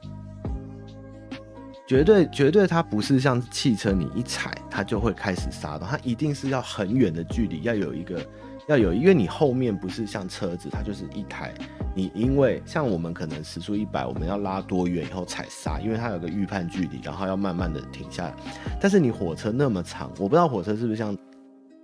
[1.87, 8.25] 绝对绝对，它不是像汽车，你一踩它就会开始刹动，它一定是要很远的距离，要有一个，
[8.69, 11.53] 要有，因为你后面不是像车子，它就是一台，
[11.95, 18.35] 你因为像我们可能时速一百，我们要拉多远以后踩刹，因为它有个预判距离，然后要慢慢的停下来。
[18.81, 21.15] 但是你火车那么长，我不知道火车是不是像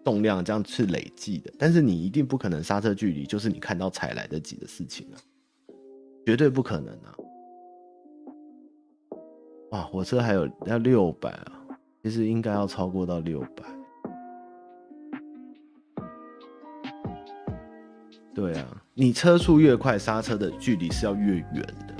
[0.04, 5.18] 动量这样是累计的，但是你一定不可能刹车距离就是你看到踩来得及的事情啊，
[6.24, 7.12] 绝对不可能啊。
[9.70, 11.52] 哇，火车还有要六百啊，
[12.02, 13.62] 其实应该要超过到六百。
[18.35, 21.94] 对啊，你车速越快，刹车的距离是要越远的。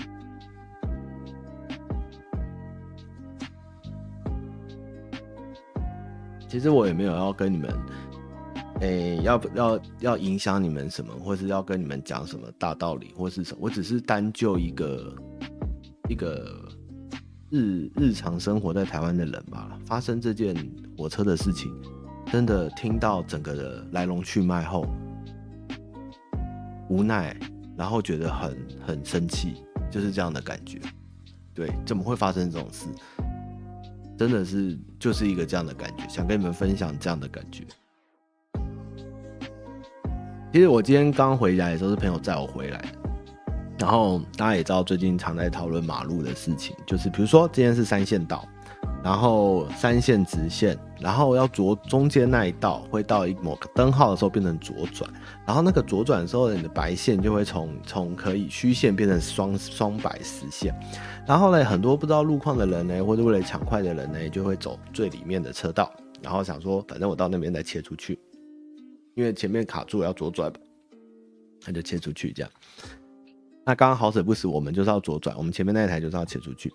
[6.49, 7.71] 其实我也没有要跟你们，
[8.81, 15.15] 诶、欸，要要要影响你们什么，或是要跟你们讲什么大道理，或是什么，我只是单就一个
[16.09, 16.67] 一个。
[17.51, 20.55] 日日常生活在台湾的人吧，发生这件
[20.97, 21.73] 火车的事情，
[22.27, 24.87] 真的听到整个的来龙去脉后，
[26.91, 27.35] 无奈，
[27.77, 29.55] 然后觉得很很生气，
[29.91, 30.79] 就是这样的感觉。
[31.55, 32.87] 对，怎么会发生这种事？
[34.19, 37.65] 真的是就是一个这样的感觉，想跟你们分享这样的感觉。
[40.53, 42.98] 其实我今天刚回来的时候，是朋友载我回来的。
[43.79, 48.47] 然后大家也知道，最近常在讨论马路的事情，就是比如说今天是三线道，
[49.05, 55.09] 然后三线直线，然后要左中间那一道会到一某个灯号的时候变成左转，
[55.47, 60.75] 然后那个左转的时候，你的白线就会从从可以虚线变成双双白实线，
[61.25, 68.19] 然后呢，很多不知道路况的人呢，或者为了抢快的人呢，就会走最里面的车道，然后想说，反正我到那边再切出去，
[69.15, 70.53] 因为前面卡住要左转，
[71.65, 72.51] 他就切出去这样。
[73.69, 76.73] 那刚刚好死不死，我们就是要左转，我们前面那一台就是要切出去，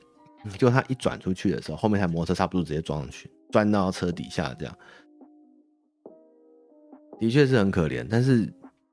[0.59, 4.77] 就他一转出去的时候，后面台摩托车差不多直接撞上去，钻到车底下，这样
[7.19, 8.05] 的确是很可怜。
[8.07, 8.47] 但是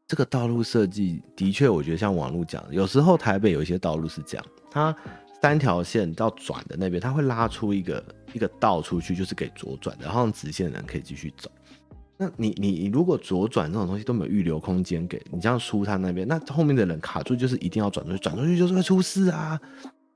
[0.09, 4.97] 这个道路设计的确，我觉得像网络讲的，有时候台北有一些道路是这样，它
[5.43, 11.51] 三条线到转的那边，它会拉出一个一个道出去，就是给左转的，然后让直线的人可以继续走。
[12.23, 19.59] 那你你你如果左转这种东西都没有预留空间给你，这样输他那边，那后面的人卡住就是一定要转出去，转出去就是会出事啊。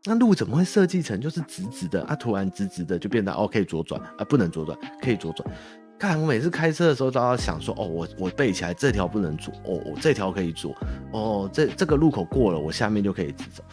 [0.05, 2.14] 那路怎么会设计成就是直直的啊？
[2.14, 5.51] 突然直直的就变得哦可以左转啊，不能左转，可以左转，
[5.99, 10.77] 看我每次开车的时候都要想说，哦，我我背起来这条不能左，哦，我这条可以左，
[11.11, 13.64] 哦，这这个路口过了，我下面就可以直走。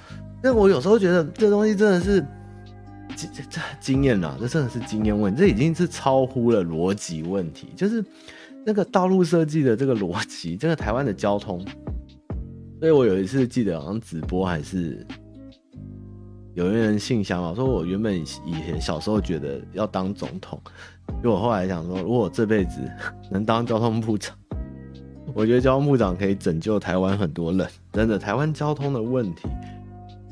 [0.42, 2.26] 但我有时候觉得这东西真的是，
[3.16, 8.04] 这这经验啊，这真的是经验问题，这已经是超乎了逻辑问题，就是
[8.66, 11.66] 那个道路设计的这个逻辑，这个台湾的交通。
[12.80, 15.06] 所以我有一次记得好像直播还是。
[16.54, 20.62] 有一个人信箱嘛，说我原本以前小时候觉得要当总统，
[21.08, 22.82] 因为我后来想说，如果我这辈子
[23.32, 24.36] 能当交通部长，
[25.34, 27.66] 我觉得交通部长可以拯救台湾很多人。
[27.94, 29.48] 真的，台湾交通的问题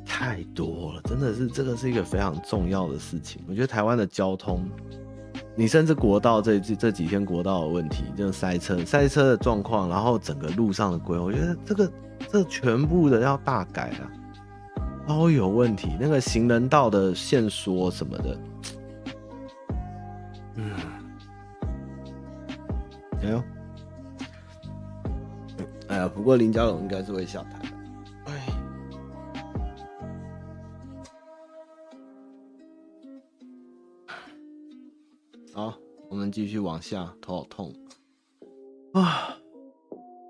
[0.10, 3.42] 太多了，真的是这个是一个非常重要的事情。
[3.48, 4.68] 我觉得台湾的交通，
[5.56, 11.92] 你甚至国道这这这几天国道的问题，就是塞车、塞车的状况，然后整个路上的规划，我觉得这个
[12.30, 14.12] 这全部的要大改啊。
[15.08, 18.40] 都有问题，那个行人道的限缩什么的，
[20.56, 20.72] 嗯，
[23.24, 23.44] 哎呦，
[25.88, 27.59] 哎呀，不过林家龙应该是会笑他
[36.32, 37.74] 继续往下，头好痛
[38.94, 39.38] 啊，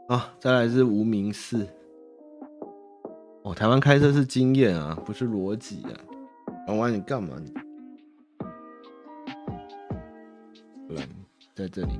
[0.08, 1.68] 啊，再来是无名氏。
[3.44, 5.96] 哦，台湾开车是经验啊，不是逻辑啊！
[6.68, 7.36] 玩玩你干嘛？
[10.90, 11.08] 来，
[11.56, 12.00] 在这里。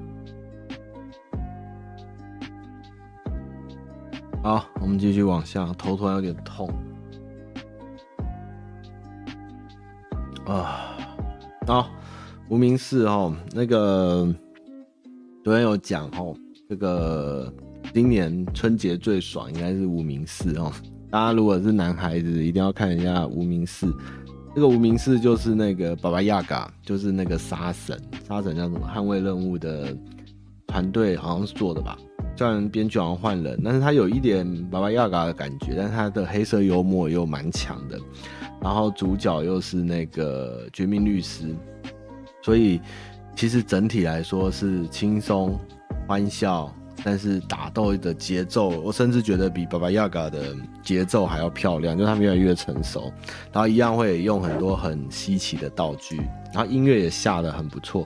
[4.44, 6.70] 好，我们继续往下，头突然有点痛。
[10.46, 10.89] 啊，
[12.50, 14.28] 无名氏哦，那个
[15.44, 16.36] 昨天有讲哦，
[16.68, 17.54] 这个
[17.94, 20.72] 今年春节最爽应该是无名氏哦。
[21.12, 23.86] 大家如果是男孩子，一定要看一下《无名氏》。
[24.56, 27.96] 这个《无名氏》就是那个巴巴亚嘎，就是那个杀神，
[28.28, 28.80] 杀神叫什么？
[28.92, 29.96] 捍卫任务的
[30.66, 31.96] 团队好像是做的吧？
[32.36, 38.00] 虽然编剧好像换人，但是他有一点巴巴亚嘎的感觉，但他的黑色幽默又蛮强的。
[38.60, 41.56] 然后主角又是那个绝命律师，
[42.42, 42.80] 所以
[43.36, 45.60] 其实整体来说是轻松
[46.08, 46.74] 欢笑。
[47.02, 53.10] 但是打斗的节奏，我甚至觉得比《巴巴亚嘎》的节奏还要漂亮，就他们越来越成熟，
[53.54, 56.18] 然后一样会用很多很稀奇的道具，
[56.54, 58.06] 然后音乐也下得很不错。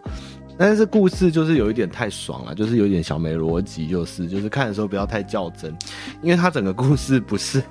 [0.60, 5.76] 但是故事就是有一点太爽了，就是有点小没逻辑，就是就是看的时候不要太较真，
[6.22, 7.64] 因为他整个故事不是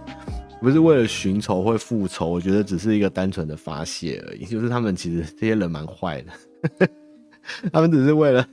[0.61, 4.45] 不是为了寻仇或复仇，我觉得只是一个单纯的发泄而已。
[4.45, 6.33] 就是他们其实这些人蛮坏的，
[7.73, 8.47] 他们只是为了。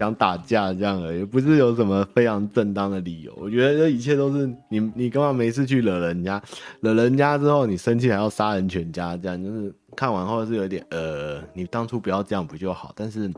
[0.00, 3.34] 想打架这样而已，不是有什么非常正当的理由。
[3.36, 6.40] 我觉得这一切都是你，你干嘛没事去惹人家？
[6.82, 12.92] 惹人家之后，你生气还要杀人全家，这样就是看完后是有点呃，你当初不要这样不就好？
[12.94, 13.28] 但是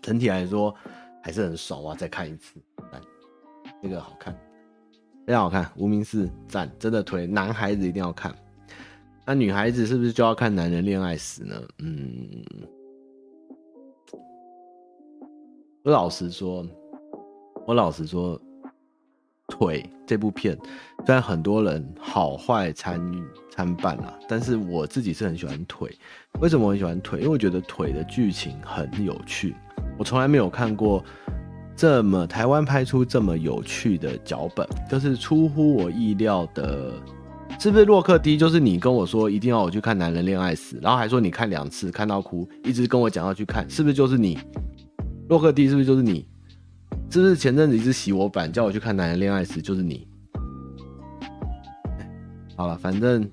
[0.00, 0.72] 整体来说
[1.20, 1.96] 还是很爽啊！
[1.96, 2.60] 再看一次，
[2.92, 3.00] 来，
[3.82, 4.32] 这个好看，
[5.26, 5.68] 非常好看。
[5.74, 8.32] 无名氏赞，真的推，男孩子一定要看。
[9.26, 11.60] 那女孩子是不是就要看男人恋爱时呢？
[11.78, 12.44] 嗯。
[15.88, 16.62] 我老实说，
[17.66, 18.38] 我老实说，
[19.46, 20.54] 腿这部片
[21.06, 23.00] 虽然很多人好坏参
[23.50, 25.90] 参半啊，但是我自己是很喜欢腿。
[26.42, 27.20] 为什么我很喜欢腿？
[27.20, 29.56] 因为我觉得腿的剧情很有趣。
[29.98, 31.02] 我从来没有看过
[31.74, 36.92] 这么台湾拍出这么有趣的脚本，就是出乎我意料的。
[37.58, 38.36] 是不是洛克 D？
[38.36, 44.38] 就是你跟我说一定要我去看《男人恋爱史》，然后还说你看两次看到哭，一直跟我讲要去看，是不是就是你？
[45.28, 46.26] 洛克蒂是不是就是你？
[47.10, 50.06] 是不是前阵子一直洗我版，叫我去看《男人恋爱时》就是你？
[52.56, 53.28] 好了，反正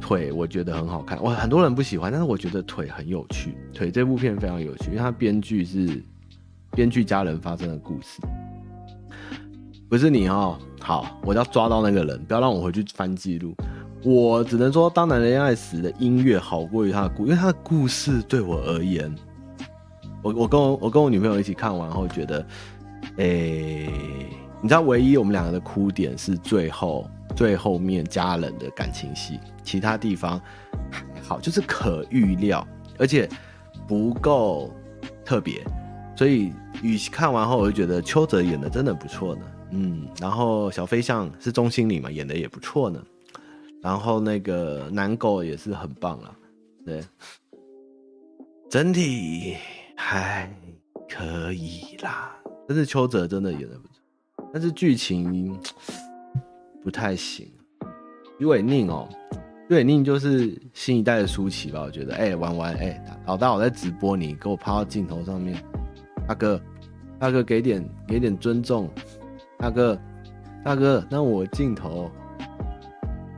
[0.00, 3.56] 腿我觉得很好看，哇，很多人不喜欢，但是我觉得腿很有趣。
[3.72, 6.02] 腿这部片非常有趣，因为它编剧是
[6.72, 8.20] 编剧家人发生的故事，
[9.88, 10.58] 不是你哦。
[10.80, 13.54] 好，我要抓到那个人，不要让我回去翻记录。
[14.04, 19.12] 我只能说，当《男人恋爱时》的音乐好过于他的故，因为他的故事对我而言。
[20.22, 22.46] 我我跟我我跟我女朋友一起看完后觉得，
[23.16, 23.88] 诶、
[24.60, 30.40] 你知道唯一我们两个的哭点是最后最后面家人的感情戏，其他地方
[30.90, 32.66] 还好，就是可预料，
[32.98, 33.28] 而且
[33.86, 34.74] 不够
[35.24, 35.64] 特别，
[36.16, 36.52] 所以
[36.82, 43.00] 与其看完后我就觉得邱泽演的真的不错呢，嗯，然后小飞象是钟欣凌嘛，演的也不错呢，
[43.80, 46.36] 然后那个南狗也是很棒啊，
[46.84, 47.04] 对，
[48.68, 49.56] 整体。
[50.00, 50.48] 还
[51.10, 52.32] 可以啦，
[52.68, 54.00] 但是邱泽真的演的不错，
[54.52, 55.58] 但是剧情
[56.82, 57.50] 不太行。
[58.38, 59.08] 于伟宁哦，
[59.68, 61.82] 于伟宁就是新一代的舒淇吧？
[61.82, 65.60] 我觉得，哎、玩玩，哎、欸，老大我在直播，你给我趴到镜头上面，
[66.28, 66.62] 大哥，
[67.18, 68.88] 大哥给点给点尊重，
[69.58, 70.00] 大哥，
[70.64, 72.08] 大哥，那我镜头，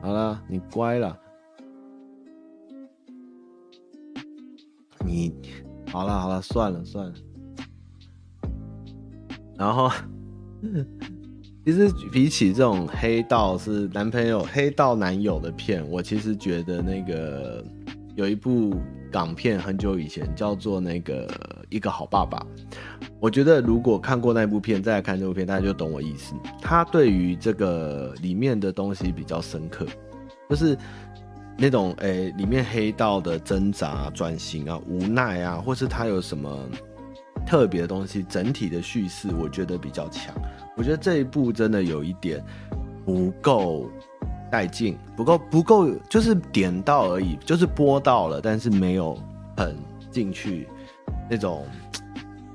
[0.02, 1.18] 好了，你乖了，
[5.02, 5.34] 你
[5.90, 7.14] 好了好了，算了算了，
[9.56, 9.90] 然后。
[11.62, 17.62] 其实比起这种黑道是男朋友、黑道男友的片，我其实觉得那个
[18.14, 18.74] 有一部
[19.12, 21.28] 港片很久以前叫做那个
[21.68, 22.44] 一个好爸爸。
[23.20, 26.34] 我觉得如果看过那部片再来看这部片，大家就懂我意思。
[26.62, 29.86] 他对于这个里面的东西比较深刻，
[30.48, 30.76] 就是
[31.62, 36.58] 那种诶、里面黑道的挣扎、转型啊、无奈啊，或是他有什么
[37.46, 40.34] 特别的东西，整体的叙事我觉得比较强。
[40.74, 42.42] 我觉得这一部真的有一点
[43.04, 43.90] 不够
[44.50, 49.18] 带劲，不够不够，就是点到而已，就是播到了，但是没有
[49.54, 49.76] 很
[50.10, 50.66] 进去
[51.28, 51.66] 那种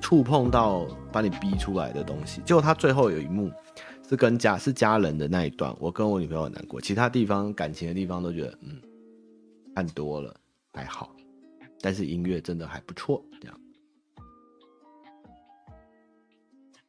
[0.01, 2.41] 触碰到把你逼出来的东西。
[2.43, 3.51] 结果他最后有一幕
[4.09, 8.71] 是跟家是家人的那一段，我跟我女朋友很难过，其他地方感情的地方都觉得嗯
[9.75, 10.33] 看多了
[10.73, 11.13] 还好，
[11.81, 13.59] 但是音乐真的还不错，这样。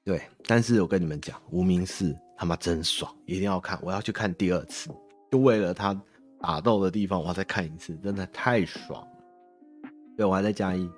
[0.04, 4.88] 对，但是我跟你们讲，无名氏他妈真爽，一定要看，我要去看第二次，
[5.32, 6.00] 就为了他
[6.40, 9.90] 打斗的地方，我要再看一次，真的太爽了。
[10.16, 10.88] 对，我还在加一，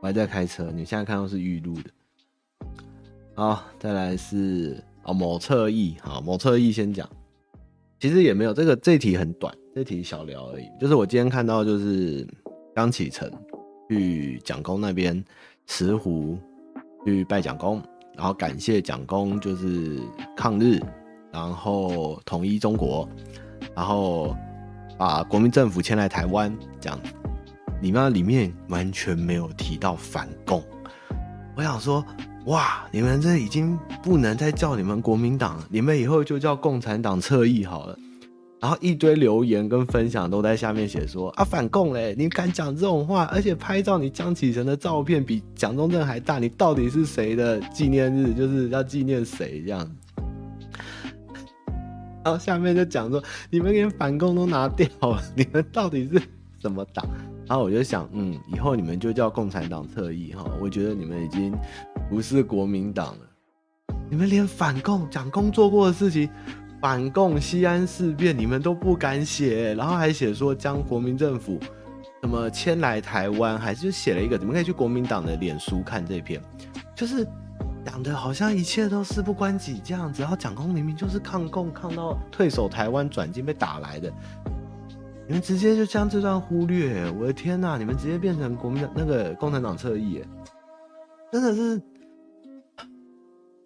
[0.00, 1.90] 我还在开车，你现在看到是预录的。
[3.34, 7.06] 好，再来是哦，某侧翼，好，某侧翼先讲，
[8.00, 12.26] 其实也没有这个这题很短，这题小聊而已，就是我今天看到就是
[12.74, 13.30] 刚启程
[13.90, 15.22] 去蒋公那边
[15.66, 16.38] 慈湖
[17.04, 17.82] 去拜蒋公。
[18.16, 20.00] 然后感谢蒋公就是
[20.34, 20.80] 抗日，
[21.30, 23.06] 然后统一中国，
[23.74, 24.34] 然后
[24.96, 26.50] 把国民政府迁来台湾，
[26.80, 27.12] 这样子，
[27.82, 30.64] 里面里面完全没有提到反共。
[31.54, 32.02] 我想说，
[32.46, 37.98] 哇，你们这已经不能再叫你们国民党，你们以后就叫共产党侧翼好了。
[38.58, 48.32] 然后一堆留言跟分享都在下面写说啊，反共嘞，你敢讲这种话，而且拍照你江启臣的照片比蒋中正还大，你到底是谁的纪念日？
[48.32, 49.88] 就是要纪念谁这样？
[52.24, 56.20] 然后下面就讲说你们连反共都拿掉了，你们到底是
[56.58, 57.06] 什么党？
[57.46, 61.54] 然后我就想，嗯，以后你们就叫共产党特异哈，我觉得你们已经
[62.08, 66.28] 不是国民党了，你们连反共蒋公做过的事情。
[66.86, 71.58] 反共西安事变，你们都不敢写，然后还写说将国民政府
[72.22, 76.40] 什么迁来台湾，还是写了一个，你们可以去国民党的脸书看这篇，
[76.94, 77.26] 就是
[77.84, 84.08] 讲的好像一切都事不关己这样子，然后蒋公明明就是抗共抗到退守台湾转进被打来的，
[85.26, 90.22] 你们直接就将这段忽略，我的天哪，你们直接变成国民党那个共产党侧翼，
[91.32, 91.82] 真的是。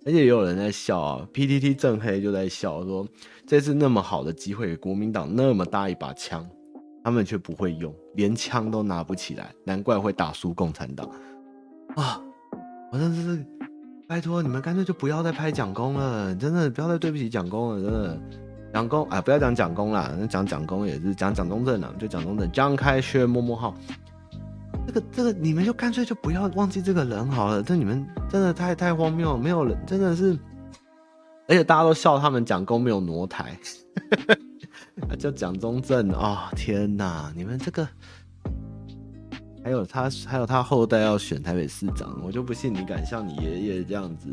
[0.06, 3.06] 而且也有人在笑啊，PTT 正黑就在笑说，
[3.46, 6.48] 这次那么好的机会国民党那么大一把枪，
[7.04, 11.06] 他们却不会用，连枪都拿不起来，难怪会打输共产党
[11.96, 12.18] 啊！
[12.90, 13.44] 我真是
[14.08, 18.20] 拜托你们干脆就不要再拍蒋公了，真的不要再对不起蒋公了，真的
[18.72, 23.74] 蒋公啊，不要讲蒋公啦，讲蒋公也是讲蒋中正啊，就蒋中正，张开薛摸摸号。
[24.90, 27.62] 这个这个，你们就干脆就不要忘记这个人好了。
[27.62, 30.36] 这你们真的太太荒谬了，没有人真的是，
[31.46, 33.56] 而且大家都笑他们蒋公没有挪台，
[35.16, 37.86] 叫蒋中正啊、天哪，你们这个
[39.62, 44.26] 还有他还有他后代要选台北市长，我就不信你敢像你爷爷这样子，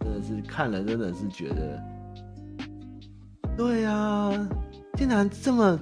[0.00, 1.78] 真的是看了真的是觉得，
[3.58, 4.48] 对呀、
[4.96, 5.78] 竟然这么。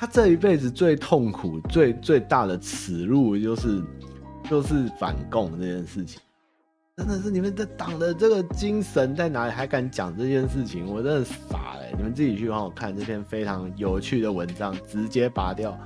[0.00, 3.82] 他这一辈子最痛苦、最最大的耻辱，就是
[4.48, 6.20] 就是反共这件事情。
[6.96, 9.50] 真的是你们的党的这个精神在哪里？
[9.50, 10.86] 还敢讲这件事情？
[10.86, 11.82] 我真的傻了。
[11.96, 15.76] 你们自己去好好看这篇非常有趣的文章，直接拔掉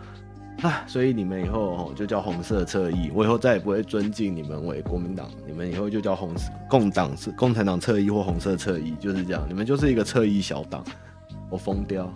[0.61, 0.85] 啊！
[0.87, 9.43] 所以你们以后就叫红色侧翼，我以后再也不会尊敬你们为国民党，你们以后就叫红色共党是共产党侧翼或红色侧翼，就是这样。
[9.49, 10.85] 你们就是一个侧翼小党，
[11.51, 12.13] 我疯掉。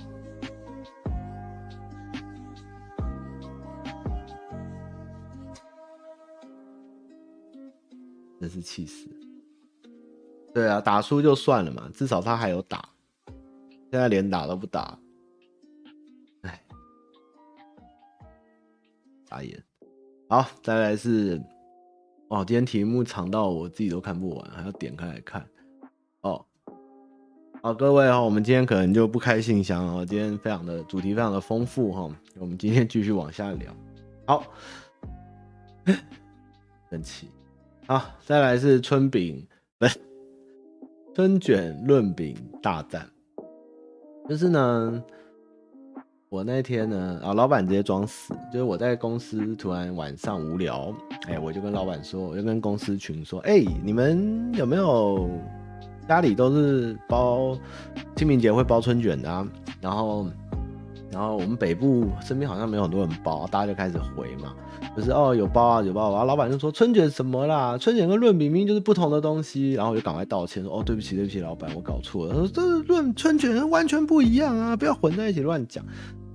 [8.46, 9.08] 真是气死！
[10.54, 12.88] 对啊，打输就算了嘛，至少他还有打。
[13.90, 14.96] 现在连打都不打，
[16.42, 16.62] 哎，
[19.28, 19.60] 打野。
[20.28, 21.42] 好，再来是
[22.28, 25.44] 哦，今天题目长到我自己都看不完，还要点开来看。
[26.20, 26.46] 哦，
[27.62, 33.74] 好，各位哦，我们今天可能就不开信箱哦，今天非常的主题非常的丰富哈，我们今天继续往下聊。
[34.24, 34.44] 好，
[36.88, 37.28] 神奇。
[37.88, 39.46] 好，再来是春饼，
[39.78, 39.96] 不是
[41.14, 43.06] 春卷润饼大战。
[44.28, 45.00] 就是呢，
[46.28, 50.92] 我那天呢，啊，老板直接装死，就是我在公司突然晚上无聊，
[51.28, 55.30] 哎、我就跟老板说，我就跟公司群说，哎、你们有没有
[56.08, 57.56] 家里都是包
[58.16, 59.48] 清明节会包春卷的啊？
[59.80, 60.26] 然后。
[61.16, 64.52] 然后我们北部身边好像没有很多人包，大家就开始回嘛，
[64.94, 75.82] 就是哦有包啊有包啊，然后老板就说春卷什么啦，春卷跟润饼明明就是不同的东西，然后我就赶快道歉说哦对不起对不起老板我搞错了，他说这润春卷完全不一样啊，不要混在一起乱讲，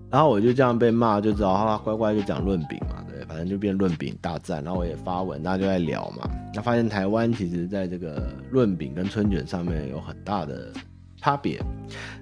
[0.10, 10.74] 然后我就这样被骂就知道他乖乖就讲润饼嘛，对，反正就变润饼大战，然后我也发文，大家就在聊嘛，那发现台湾其实在这个润饼跟春卷上面有很大的。
[11.22, 11.62] 差别，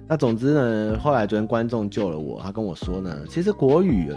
[0.06, 4.14] 那总之呢，后来昨天观众救了我，他跟我说呢，其实国语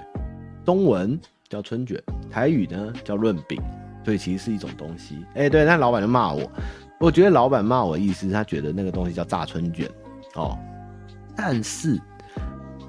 [0.65, 1.17] 中文
[1.47, 1.97] 叫春卷，
[2.29, 3.57] 台语呢叫润饼，
[4.03, 5.25] 所以其实是一种东西。
[5.35, 6.51] 哎、对，那老板就骂我，
[6.99, 9.89] 我觉得老板骂我的意思，他觉得那个东西叫炸春卷
[10.35, 10.57] 哦，
[11.33, 11.97] 但是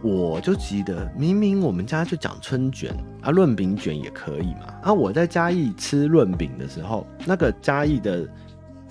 [0.03, 2.93] 我就记得明明我们家就讲春卷
[3.23, 4.67] 啊，润饼卷也可以嘛。
[4.83, 8.29] 啊，我在嘉义吃润饼的时候，那个嘉义的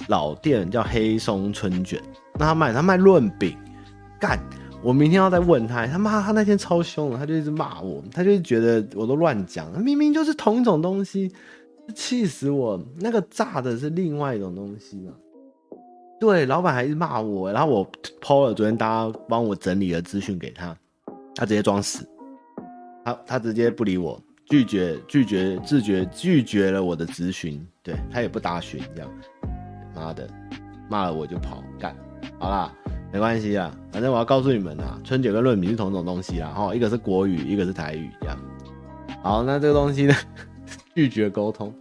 [0.07, 2.01] 老店叫黑松春卷。
[2.39, 3.57] 那他卖他卖润饼，
[4.19, 4.39] 干！
[4.81, 11.31] 我明天要再问他，他妈他那天超凶的，他就一直骂我，他就觉得我都乱讲，明明就是同一种东西，
[11.95, 12.77] 气死我！
[12.99, 15.13] 那个炸的是另外一种东西嘛？
[16.19, 20.75] 对，老板还是骂我，然后我 PO 了昨天大家帮我整理了资讯给他，
[21.33, 22.05] 他直接装死，
[23.05, 29.09] 他他直接不理我，拒绝拒绝自觉拒绝了我的咨询，对他也不答询，这样，
[29.95, 30.27] 妈的，
[30.89, 31.95] 骂了我就跑，干！
[32.39, 32.73] 好啦，
[33.11, 38.37] 没关系啊，反正我要告诉你们啊，春卷跟润饼是同一种东西啦，哈，一个是国语，一个是台语，这样。
[39.21, 40.13] 好，那这个东西呢，
[40.95, 41.73] 拒绝沟通。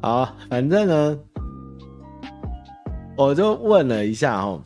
[0.00, 1.18] 好，反正呢，
[3.16, 4.62] 我就问了一下哈，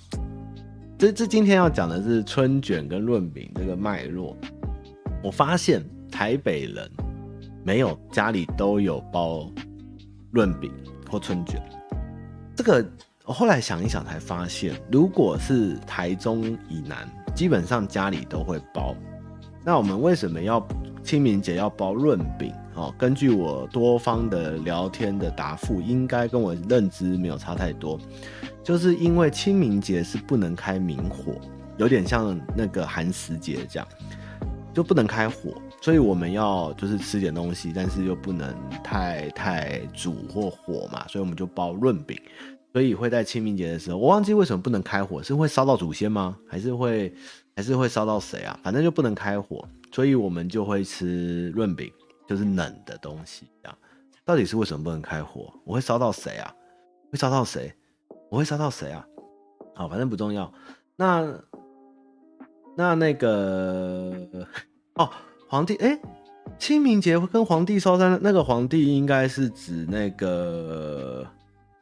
[0.99, 4.37] 这这今天要讲的是春卷跟润饼这个脉络，
[5.23, 5.83] 我发现
[6.21, 6.91] 台北人。
[7.65, 9.51] 没有，家里都有包
[10.31, 10.71] 润饼
[11.11, 11.59] 或春卷。
[12.55, 12.87] 这个
[13.25, 18.95] 我后来想一想才发现，如果是台中以南，基本上家里都会包。
[19.65, 20.63] 那我们为什么要
[21.03, 22.53] 清明节要包润饼？
[22.75, 27.99] 哦，根据我多方的聊天的答复，应该跟我认知没有差太多。
[28.63, 31.33] 就是因为清明节是不能开明火，
[31.79, 33.89] 有点像那个寒食节这样，
[34.75, 35.55] 就不能开火。
[35.81, 38.55] 所以我们要就是吃点东西，但是又不能
[38.85, 42.21] 太太煮或火嘛，所以我们就包润饼。
[42.73, 46.37] 所以会在清明节的时候，我忘记为什么不能开火，是会烧到祖先吗？
[46.47, 47.13] 还是会
[47.57, 48.57] 还是会烧到谁啊？
[48.63, 51.91] 反正就不能开火，所以我们就会吃润饼，
[52.29, 53.47] 就是冷的东西。
[53.63, 53.79] 这样
[54.25, 55.53] 到底是为什么不能开火？
[55.65, 56.55] 我会烧到谁啊？
[57.11, 57.75] 会烧到谁？
[58.31, 59.05] 我会烧到谁啊？
[59.75, 60.53] 好，反正不重要。
[60.95, 61.27] 那
[62.77, 64.47] 那那个
[64.95, 65.11] 哦。
[65.51, 65.99] 皇帝哎、
[66.61, 71.27] 清明节跟皇帝烧山，那个皇帝应该是指那个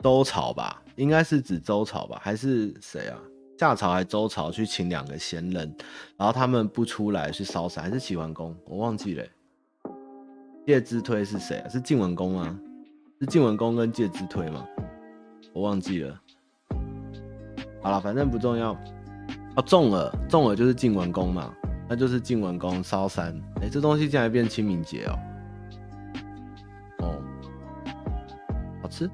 [0.03, 0.83] 周朝吧？
[0.97, 2.19] 应该是指周朝吧？
[2.23, 3.19] 还是谁啊？
[3.59, 5.71] 夏朝还周朝去请两个贤人，
[6.17, 8.57] 然后他们不出来去烧山，还是齐桓公？
[8.65, 9.25] 我忘记了、
[10.67, 11.69] 介之推是谁啊？
[11.69, 12.59] 是晋文公吗？
[13.21, 14.67] 是晋文公跟介之推吗？
[15.53, 16.19] 我忘记了。
[17.83, 18.73] 好了，反正不重要。
[19.57, 21.55] 哦，重耳，重耳就是晋文公嘛。
[21.89, 25.19] 那就是晋文公烧山，哎、这东西竟然变清明节哦，
[26.99, 27.23] 哦，
[28.83, 29.09] 好吃，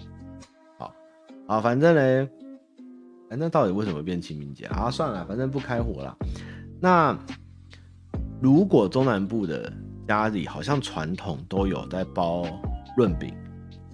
[0.77, 0.93] 好，
[1.47, 2.29] 好，反正嘞，
[3.31, 4.91] 哎，那到底为什么变清明节啊？
[4.91, 6.16] 算了，反正不开火了。
[6.81, 7.16] 那
[8.43, 9.72] 如果中南部的
[10.09, 12.45] 家里好像传统都有在包
[12.97, 13.33] 润饼，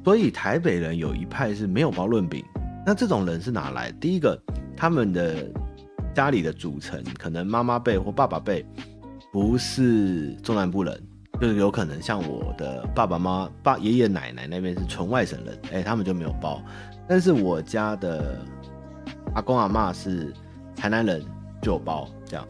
[0.03, 2.43] 所以台北人有一派是没有包润饼。
[2.87, 3.93] 那这种人是哪来？
[3.93, 4.43] 第一个，
[4.75, 5.47] 他们的。
[6.15, 8.65] 家里的组成可能妈妈辈或爸爸辈
[9.33, 11.01] 不是中南部人，
[11.41, 16.61] 就是有可能像我的爸爸妈、爸爷爷奶奶那边是纯外省人，哎、他们就没有包。
[17.09, 18.45] 但是我家的
[19.35, 20.33] 阿公阿嬷是
[20.77, 21.23] 台南人，
[21.63, 22.47] 就有包这样。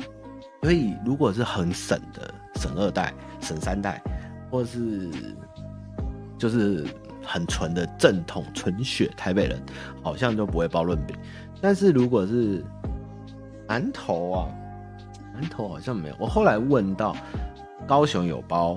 [0.63, 4.03] 所以如果是很省的省二代、省三代，
[4.51, 5.11] 或是
[6.39, 6.87] 就是
[7.23, 9.63] 很纯的正统纯血台北人，
[10.03, 11.17] 好像就不会包润饼。
[11.61, 12.65] 但是如果是
[13.71, 14.49] 南投啊，
[15.33, 16.17] 南投好像没有。
[16.19, 17.15] 我后来问到，
[17.87, 18.77] 高雄有包，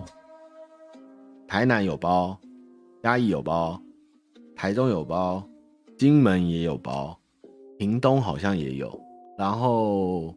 [1.48, 2.38] 台南有包，
[3.02, 3.82] 嘉义有包，
[4.56, 5.44] 台中有包，
[5.98, 7.18] 金门也有包，
[7.80, 9.02] 屏东好像也有。
[9.36, 10.32] 然后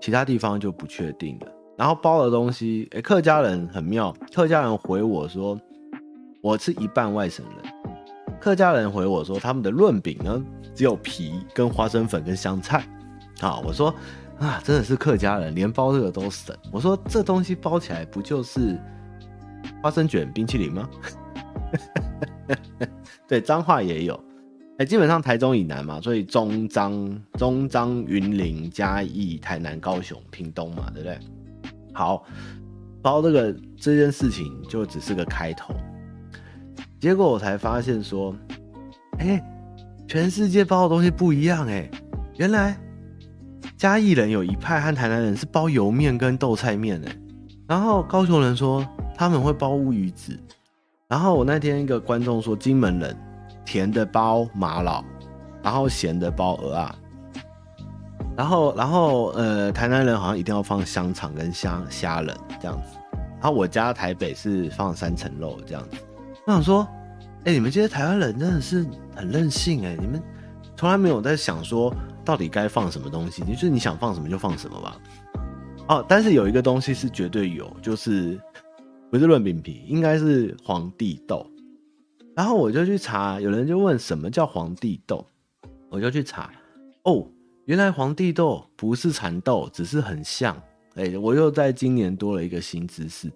[0.00, 1.48] 其他地方就不确定了。
[1.76, 5.60] 然后包的东西，哎，客家人很妙，客家人回我说
[6.40, 7.72] 我是一半外省人，
[8.38, 10.40] 客家人回我说他们的润饼呢
[10.72, 12.88] 只有皮跟花生粉跟香菜。
[13.40, 13.94] 啊，我说
[14.38, 16.56] 啊，真的是客家人，连包这个都省。
[16.72, 18.78] 我说这东西包起来不就是
[19.82, 20.88] 花生卷冰淇淋吗？
[23.26, 24.18] 对，彰化也有。
[24.78, 31.18] 哎，基本上台中以南嘛，所以中彰、中彰、云林、嘉义、台南、高雄、屏东嘛，对不对？
[31.92, 32.24] 好，
[33.02, 35.74] 包这个这件事情就只是个开头，
[37.00, 38.34] 结果我才发现说，
[39.18, 39.42] 哎，
[40.06, 41.90] 全世界包的东西不一样哎，
[42.36, 42.78] 原来
[43.76, 47.08] 嘉义人有一派和台南人是包油面跟豆菜面的，
[47.66, 50.38] 然后高雄人说他们会包乌鱼子，
[51.08, 53.16] 然后我那天一个观众说金门人。
[53.66, 55.04] 甜的包玛瑙，
[55.62, 56.96] 然后咸的包鹅啊，
[58.34, 65.98] 然后然后呃，台南人好像一定要放香肠跟虾虾仁这样子，然后我家台北是放三层肉这样子。
[66.46, 66.88] 我想说，
[67.44, 70.18] 哎，你们这些台湾人真的是很任性哎，你们
[70.78, 71.92] 从来没有在想说
[72.24, 74.96] 到底该放什么东西，就是你想放什么就放什么吧。
[75.88, 78.40] 哦，但是有一个东西是绝对有，就是
[79.10, 81.44] 不是润饼皮，应该是皇帝豆。
[82.36, 85.26] 然后我就去查，有人就问什么叫皇帝豆，
[85.90, 86.48] 我就去查，
[87.02, 87.26] 哦，
[87.64, 90.56] 原来皇帝豆不是蚕豆，只是很像。
[90.94, 93.28] 哎，我又在今年多了一个新知识，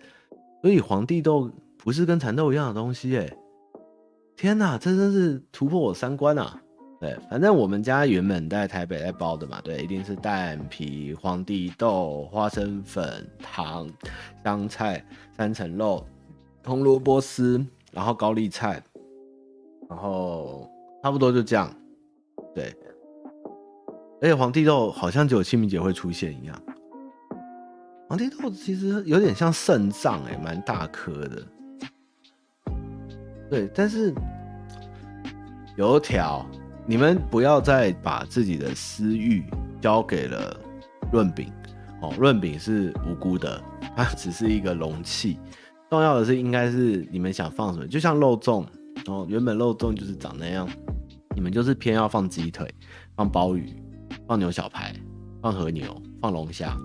[0.63, 3.17] 所以皇帝豆不是跟蚕豆一样的东西。
[3.17, 3.29] 哎，
[4.37, 6.61] 天哪，这真是突破我三观啊！
[7.03, 13.91] 对，反正我们家原本在台北在包的嘛，对，一定是蛋皮、皇帝豆、花生粉、糖、
[14.45, 15.05] 香菜、
[15.37, 16.07] 三层肉、
[16.65, 18.81] 红萝卜丝，然后高丽菜。
[19.91, 20.71] 然后
[21.03, 21.75] 差不多就这样，
[22.55, 22.73] 对。
[24.21, 26.63] 而且皇帝豆好像只有清明节会出现一样。
[28.09, 31.43] 皇帝豆其实有点像肾脏，哎，蛮大颗的。
[33.51, 34.15] 对，但是
[35.77, 36.47] 油条，
[36.87, 39.45] 你们不要再把自己的私欲
[39.81, 40.57] 交给了
[41.13, 41.53] 润饼
[42.01, 42.13] 哦。
[42.19, 43.63] 润饼是无辜的，
[43.97, 45.39] 它只是一个容器。
[45.91, 48.67] 重要的是，应该是你们想放什么，就像肉粽。
[49.07, 50.69] 哦，原本肉粽就是长那样，
[51.35, 52.73] 你们就是偏要放鸡腿、
[53.17, 53.75] 放鲍鱼、
[54.29, 54.95] 放牛小排、
[55.41, 56.77] 放和牛、放龙虾，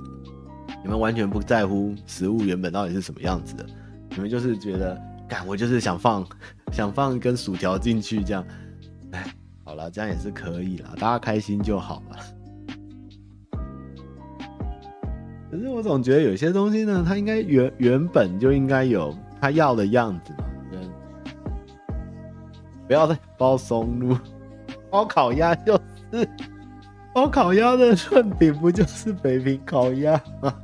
[0.82, 3.66] 你们完全不在乎食物原本到底是什么样子的，
[4.12, 6.26] 你们就是觉得，干我就是想放，
[6.72, 8.44] 想放一根薯条进去这样，
[9.12, 9.32] 哎，
[9.68, 12.18] 好了，这样也是可以啦，大家开心就好了。
[15.52, 20.46] 可是我总觉得有些东西呢，它应该原原本就应该有它要的样子嘛。
[22.88, 24.18] 不要再包松露，
[24.90, 25.78] 包烤鸭就
[26.14, 26.26] 是
[27.14, 30.56] 包烤鸭的润饼，不就是北平烤鸭吗？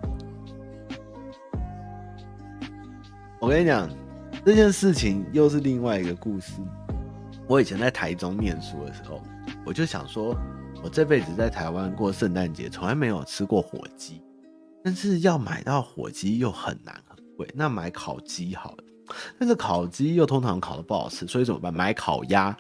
[3.41, 3.89] 我跟你讲，
[4.45, 6.61] 这件事情又是另外一个故事。
[7.53, 9.21] 我以前在台中念书的时候，
[9.63, 10.35] 我就想说，
[10.83, 14.19] 我这辈子在台湾过圣诞节，从来没有吃过火鸡，
[14.83, 18.77] 但是要买到火鸡又很难很贵，那买烤鸡好了。
[19.37, 21.71] 但是烤鸡又通常烤的不好吃，所以怎么办？
[21.71, 22.57] 买烤鸭，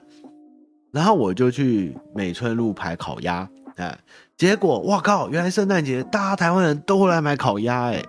[0.91, 3.97] 然后我就去美村路排烤鸭，哎，
[4.37, 5.27] 结果哇靠！
[5.27, 7.99] 原来圣诞节大家台湾人都会来买烤鸭，哎，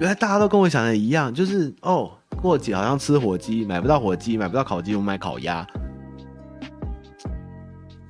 [0.00, 5.66] 原来大家都跟我想的一样，就是哦，过节好像吃火鸡，买不到火鸡，买不到烤鸡，我买烤鸭。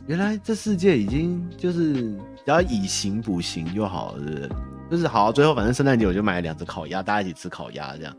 [0.06, 4.48] 原来这世界已经就是只要以形补形就好了，
[4.90, 8.16] 就是好，最后反正圣诞节我就买了两只烤鸭，大家一起吃烤鸭这样。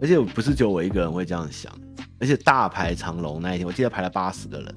[0.00, 1.72] 而且不是只有我一个人会这样想，
[2.18, 4.74] 而且大排长龙那一天，我记得排了八十个人。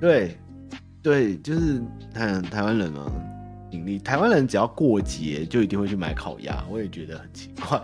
[0.00, 0.38] 对，
[1.02, 1.82] 对，就是
[2.14, 3.12] 台台湾人嘛，
[3.70, 7.82] 你台湾人只要过节就一定会去买烤鸭，我也觉得很奇怪。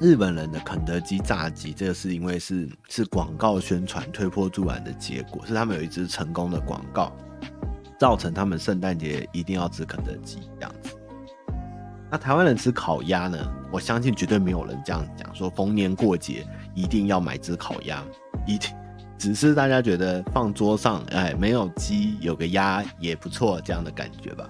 [0.00, 7.12] 日本人的肯德基炸鸡，这个是因为是是广告宣传推波助澜的结果，是他们有一支成功的广告。
[7.96, 10.90] 造成他们圣诞节一定要吃肯德基这样子。
[12.10, 13.38] 那台湾人吃烤鸭呢？
[13.70, 16.44] 我相信绝对没有人这样讲，说逢年过节
[16.74, 18.04] 一定要买只烤鸭，
[18.46, 18.70] 一定
[19.18, 24.48] 只是大家觉得放桌上，哎，没有鸡有个鸭也不错这样的感觉吧。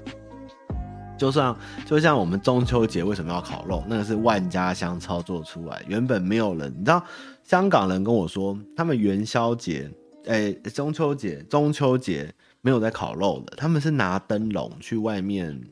[1.17, 1.57] 就像
[1.87, 3.85] 就像我们中秋节为什么要烤肉？
[3.87, 6.73] 那个是万家香操作出来，原本没有人。
[6.73, 7.05] 你知道
[7.43, 9.91] 香港人跟我说，他们元宵节，
[10.27, 12.35] 哎，中秋节，中秋节。
[12.65, 15.63] 没有在烤肉的，他们是拿灯笼去外面，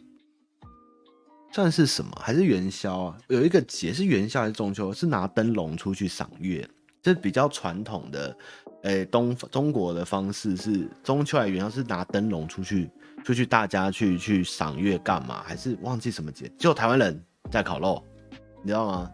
[1.50, 2.12] 算是什么？
[2.20, 3.16] 还是元宵啊？
[3.28, 4.92] 有一个节是元宵还是中秋？
[4.92, 6.68] 是拿灯笼出去赏月，
[7.02, 8.36] 这比较传统的，
[8.82, 12.88] 诶，东中国的方式是中秋来元宵是拿灯笼出去，
[13.24, 15.42] 出去大家去去赏月干嘛？
[15.44, 16.50] 还是忘记什么节？
[16.56, 18.02] 就台湾人在烤肉，
[18.62, 19.10] 你知道吗？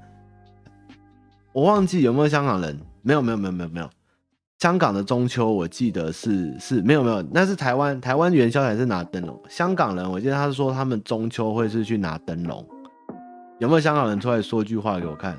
[1.53, 2.79] 我忘记有没有香港人？
[3.01, 3.89] 没有没有没有没有没有。
[4.59, 9.41] 香港的中秋我记得是是没有没有，那是台湾台湾元宵还是拿灯笼？
[9.49, 12.67] 香港人我记得他是说他们中秋会是去拿灯笼。
[13.61, 15.39] 有没有香港人出来说句话给我看？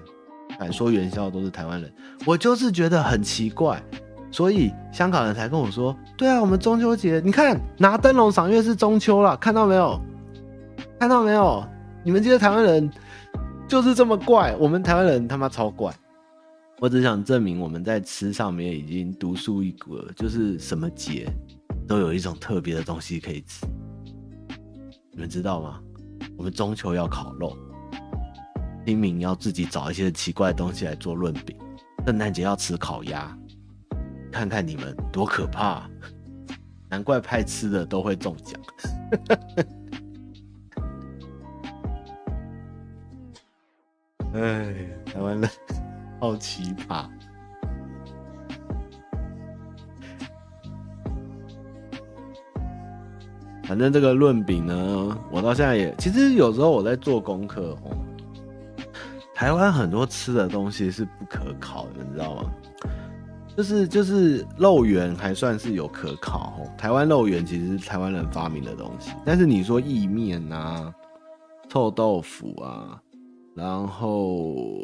[0.57, 1.91] 敢说元宵都是台湾人，
[2.25, 3.81] 我就是觉得很奇怪，
[4.31, 9.99] 所以香港人才跟我说：“对啊，我们中秋节，你看拿灯笼赏月是中秋了，看到没有？
[10.99, 11.63] 看到没有？
[12.03, 12.89] 你们这些台湾人
[13.67, 15.93] 就是这么怪，我们台湾人他妈超怪。”
[16.81, 21.29] 我只想证明我们在吃上面已经独树一格，就是什么节
[21.85, 23.65] 都有一种特别的东西可以吃，
[25.11, 25.79] 你们知道吗？
[26.37, 27.55] 我们中秋要烤肉。
[28.85, 31.55] 清明要自己找一些奇怪的东西来做润饼，
[32.05, 33.37] 圣诞节要吃烤鸭，
[34.31, 35.87] 看看你们多可怕！
[36.89, 38.59] 难怪派吃的都会中奖。
[44.33, 44.73] 哎，
[45.05, 45.49] 台湾人
[46.19, 47.07] 好奇葩。
[53.65, 57.95] 反正这个润饼呢，我到现在也其实有时候我在做功课哦。
[59.39, 62.51] 台湾很多吃的东西是不可考的，你知道吗？
[63.55, 66.59] 就是就是肉圆还算是有可考。
[66.77, 70.93] 台湾肉圆其实是台湾人发明的东西，但是你说意面啊、
[71.69, 73.01] 臭豆腐啊，
[73.55, 74.75] 然后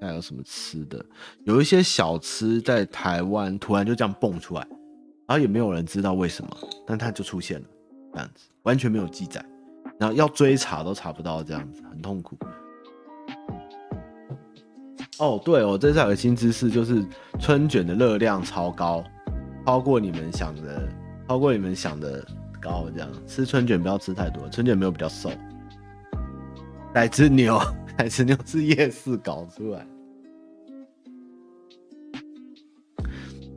[0.00, 1.06] 还有什么吃的？
[1.44, 4.66] 有一些小吃在台湾突然就这样蹦出来，
[5.28, 6.50] 然后也没有人知道为什么，
[6.84, 7.68] 但它就出现了，
[8.14, 9.40] 这样子完全没有记载，
[9.96, 12.36] 然后要追查都查不到，这样子很痛苦。
[15.18, 17.04] 哦，对哦，这次有个新知识，就是
[17.40, 19.02] 春卷的热量超高，
[19.66, 20.88] 超过你们想的，
[21.26, 22.24] 超过你们想的
[22.60, 22.86] 高。
[22.94, 25.30] 这样吃春卷不要吃太多，春卷没有比较瘦。
[26.94, 27.60] 来吃牛，
[27.98, 29.86] 来吃牛是夜市搞出来。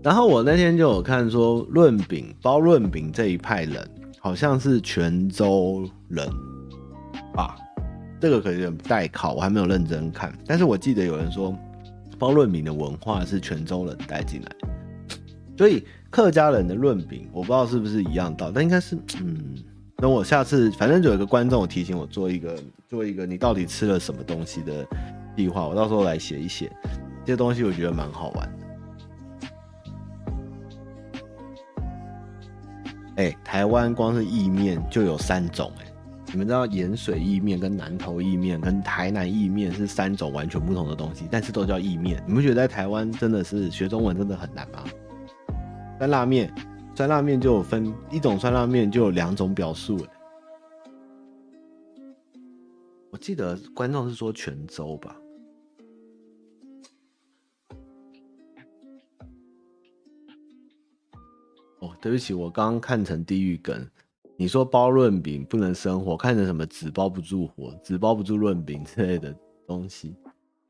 [0.03, 3.87] 然后我那天就有看说，润饼包润饼这一派人，
[4.19, 6.27] 好像是泉州人
[7.35, 7.55] 吧。
[8.21, 10.31] 这个可能有点代考，我还没有认真看。
[10.45, 11.57] 但是我记得有人说，
[12.19, 14.51] 包润饼的文化是泉州人带进来，
[15.57, 19.55] 所以客家人的润饼，我不知道是不是一样道，但应该是，嗯，
[19.97, 22.55] 等我下次，反正就有一个观众提醒我做一个
[22.87, 24.85] 做一个你到底吃了什么东西的
[25.35, 26.71] 计划，我到时候来写一写
[27.25, 28.67] 这些东西，我觉得蛮好玩的。
[33.15, 35.90] 哎，台湾光是意面就有三种，哎。
[36.31, 42.23] 你们知道盐水意面、跟南投意面、跟台南意面是三种完全不同的东西，但是都叫意面。
[42.25, 44.85] 你们觉得在台湾真的是学中文真的很难吗？
[45.97, 46.49] 酸辣面，
[46.95, 49.99] 酸辣面就有分一种酸辣面就有两种表述。
[53.09, 55.17] 我记得观众是说泉州吧？
[61.79, 63.85] 哦，对不起，我刚刚看成地狱梗。
[64.41, 69.31] 你说包润饼不能生火，看成什么纸包不住火，纸包不住润饼之类的
[69.67, 70.15] 东西。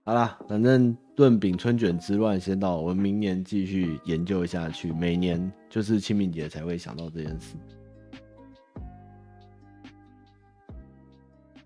[0.03, 4.91] 好啦，反正润饼春卷之乱先到，我们明年继续研究下去。
[4.91, 7.55] 每年就是清明节才会想到这件事。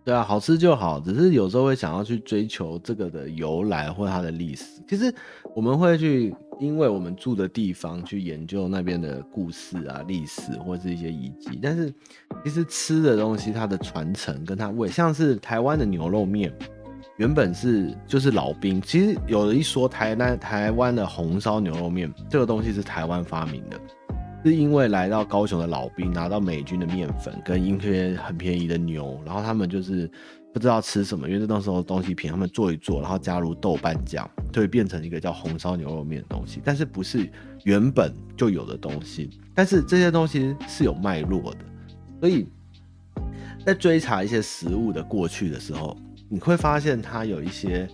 [0.03, 4.79] 对啊，好吃就好，只是有时候会想要去追求这个的由来或它的历史。
[4.87, 5.11] 其实
[5.55, 6.35] 我们会去。
[6.57, 11.93] 因为我们住的地方去研究那边的故事啊、历史或是一些遗迹，但是
[12.45, 16.49] 其实吃的东西它的传承跟它味，像是台湾的牛肉面，
[17.17, 18.81] 原本是就是老兵。
[18.81, 23.77] 其实有人一说台南台湾的红烧牛肉面，这个东西是台湾发明的，
[24.45, 30.09] 是因为来到高雄的老兵拿到美军的面粉跟一些很便宜的牛，然后他们就是。
[30.55, 36.61] 不知道吃什么，因为那时候东西便宜，他们做一做，然后加入豆瓣酱，就会变成一个叫红烧牛肉面的东西。
[36.63, 37.29] 但是不是
[37.65, 41.57] 原本就有的东西，但是这些东西是有脉络的。
[42.21, 42.47] 所以
[43.65, 45.97] 在追查一些食物的过去的时候，
[46.29, 47.85] 你会发现它有一些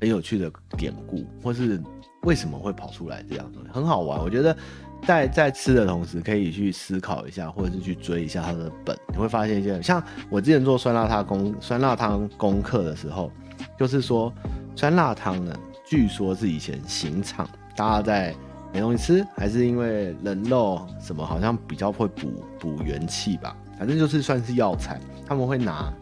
[0.00, 0.48] 很有趣的
[0.78, 1.82] 典故，或是
[2.22, 4.20] 为什么会跑出来这样的东西，很好玩。
[4.20, 4.56] 我觉得。
[5.02, 13.30] 在在吃的同时，可以去思考一下，或者是去追一下它的本，你会发现一些像我之前做酸辣汤功酸辣汤功课的时候，
[13.78, 14.32] 就是说
[14.74, 15.54] 酸辣汤呢，
[15.86, 18.34] 据说是以前刑场大家在
[18.72, 25.92] 没东西吃，还是因为人肉什么好像比较会补补元气吧，反正就是算是药材，他们会拿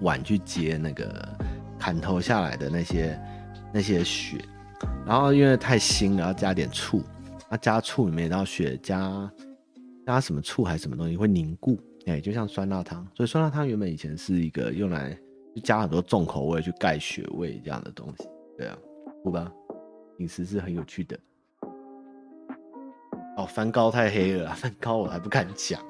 [0.00, 1.28] 碗去接那个
[1.78, 3.20] 砍头下来的那些
[3.72, 4.36] 那些血，
[5.04, 7.02] 然后因为太腥了，要加点醋，
[7.50, 9.30] 那加醋里面然后血加
[10.06, 15.12] 加什么醋还是什么东西会凝固，哎、就像酸辣汤，所以酸辣汤原本以前是一个用来
[15.54, 18.78] 就加很多重口味去盖血味这样的东西，对啊，
[19.24, 19.52] 好吧，
[20.18, 21.18] 饮食是很有趣的。
[23.36, 25.80] 哦，番糕太黑了，番糕我还不敢讲。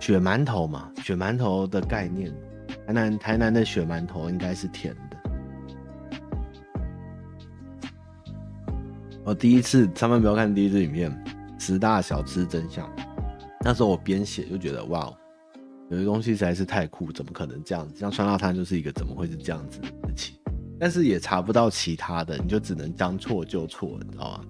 [0.00, 2.30] 血馒头嘛，血馒头的概念，
[2.86, 5.03] 台南台南的血馒头应该是甜的。
[9.24, 11.24] 我第一次上班不要看第一支影片，
[11.58, 12.86] 十大小吃真相。
[13.64, 15.10] 那时候我边写就觉得哇，
[15.88, 17.94] 有些东西实在是太酷，怎么可能这样子？
[17.98, 20.36] 像酸辣汤就是一个怎么会是这样子的事情？
[20.78, 24.44] 但是也查不到其他的，你就只能将错就错，你知道吗？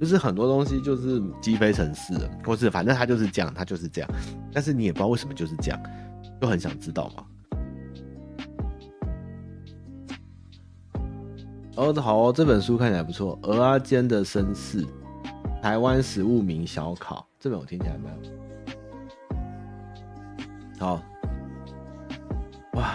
[0.00, 4.10] 就是很多东西就是积非成市，或是反正它就是这样，它就是这样，
[4.54, 5.78] 但是你也不知道为什么就是这样，
[6.40, 7.26] 就很想知道嘛。
[11.78, 14.82] 哦，好哦，这本书看起来不错，《鹅阿坚的身世》，
[15.62, 18.12] 台湾食物名小考，这本我听起来蛮
[20.80, 21.00] 好。
[22.72, 22.94] 哇，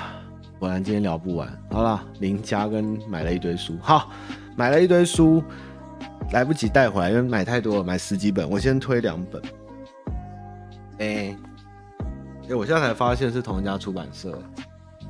[0.60, 1.48] 果然今天聊不完。
[1.72, 4.12] 好了，林家跟买了一堆书，好，
[4.58, 5.42] 买了一堆书。
[6.34, 8.50] 来不及带回来，因为买太多了，买十几本。
[8.50, 9.42] 我先推两本。
[10.98, 11.38] 哎、欸，
[12.50, 14.38] 哎、我现在才发现是同一家出版社。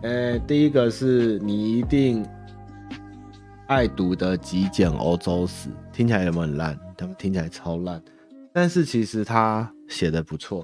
[0.03, 2.24] 哎、第一个是你一定
[3.74, 6.80] 爱读的《极简欧洲史》，听起来有没有很烂？
[6.95, 7.99] 他们听起来超烂，
[8.53, 10.63] 但是其实他写的不错。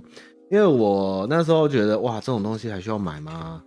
[0.52, 3.64] 因为我那时候觉得，哇，这种东西还需要买吗？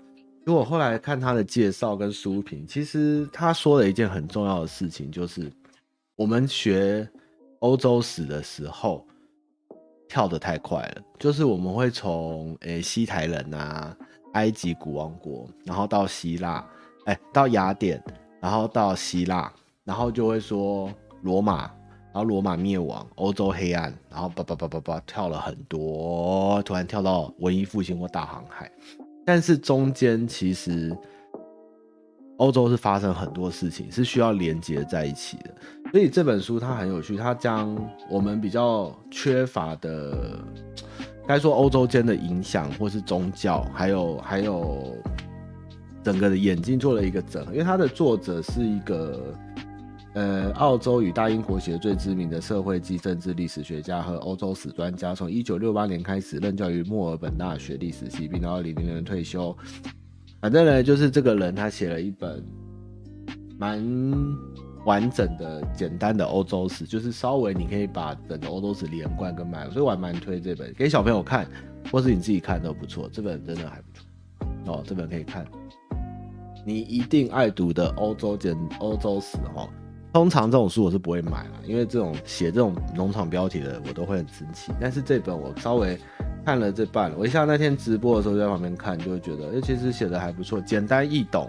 [0.47, 5.53] 结果后来看他的介绍跟书评，其实他说了一件很重要的事情，就是。
[6.15, 7.09] 我们学
[7.61, 9.05] 欧洲史的时候
[10.09, 13.97] 跳得太快了，就是我们会从诶、西台人啊、
[14.35, 16.65] 埃及古王国，然后到希腊，
[17.07, 18.01] 哎、到雅典，
[18.43, 19.51] 然后到希腊，
[19.85, 20.91] 然后就会说
[21.23, 21.63] 罗马，
[22.13, 28.71] 然后罗马灭亡，欧洲黑暗，然后叭叭叭叭叭跳了很多，突然跳到文艺复兴或大航海，
[29.25, 30.95] 但是中间其实。
[32.39, 35.55] 欧洲是发生很多事情，是需要连接在一起的，
[35.93, 37.77] 所以这本书它很有趣，它将
[38.11, 40.43] 我们比较缺乏的，
[41.25, 44.97] 该说欧洲间的影响，或是宗教，还有还有
[46.03, 49.35] 整个的眼睛做了一个整合，因为它的作者是一个
[50.15, 59.57] 呃澳洲与大英国协最知名的社会及政治历史学家和欧洲史专家，从一九六八年开始任教于墨尔本大学历史系，并到二零零零年退休。
[60.41, 62.45] 反正呢，就是这个人他写了一本
[63.57, 63.81] 蛮
[64.85, 71.47] 完整的、简单的欧洲史，就是稍微你可以把整个欧洲史连贯跟买，所以我还蛮推这本给小朋友看，
[71.93, 73.09] 或是你自己看都不错。
[73.13, 75.47] 这本真的还不错哦，这本可以看。
[76.65, 79.69] 你一定爱读的欧洲简欧洲史哦。
[80.13, 84.73] 通常这种书我是不会买了，因为这种写这种农场标题的我都会很生气。
[84.81, 85.99] 但是这本我稍微。
[86.45, 91.49] 看了这半，我一下那天直播的时候就在旁边看，就会觉得，哎，其实写的还不错，简单易懂，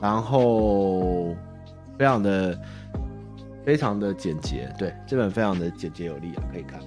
[0.00, 1.34] 然后
[1.98, 2.56] 非常的
[3.64, 6.80] 非常的简洁，对，这本非常的简洁有力啊，可以看。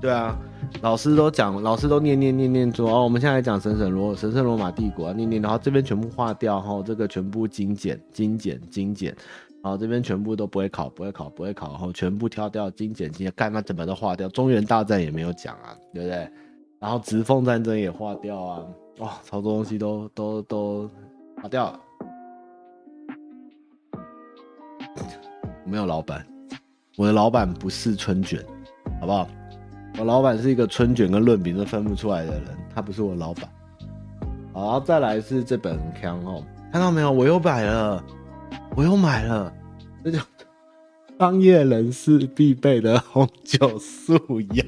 [0.00, 0.38] 对啊，
[0.82, 9.14] 老师都讲，老师都念念念念说，哦，我们现在讲神圣罗神圣罗马帝国，念念，然后这边全部划掉，哈，这个全部精简精简精简。
[9.62, 14.28] 然后，这边全部都不会考，不会考，不会考，然后全部挑掉，精简精简，干嘛怎么都划掉。
[14.28, 16.30] 中原大战也没有讲啊，对不对？
[16.78, 18.64] 然后直奉战争也划掉啊，
[18.98, 20.88] 哇，超多东西都都都
[21.42, 21.80] 划掉了。
[25.64, 26.24] 没有老板，
[26.96, 28.40] 我的老板不是春卷，
[29.00, 29.26] 好不好？
[29.98, 32.44] 我老板是一个春卷跟润饼都分不出来的人，
[32.74, 33.48] 他不是我老板。
[34.52, 37.10] 好，再来是这本看哦，看到没有？
[37.10, 38.04] 我又买了。
[38.74, 39.50] 我又买了，
[40.04, 40.18] 这叫
[41.18, 44.14] 商业人士必备的红酒素
[44.52, 44.66] 养。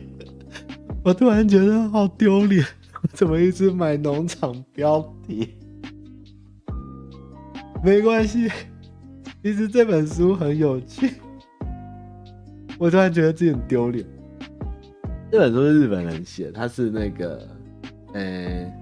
[1.05, 2.65] 我突然觉得好丢脸，
[3.03, 5.59] 我怎么一直买农场标题？
[7.85, 8.51] 没关系，
[9.43, 11.15] 其实这本书很有趣。
[12.79, 14.07] 我突然觉得自己很丢脸。
[15.31, 17.47] 这本书是日本人写，他是那个，
[18.15, 18.73] 呃、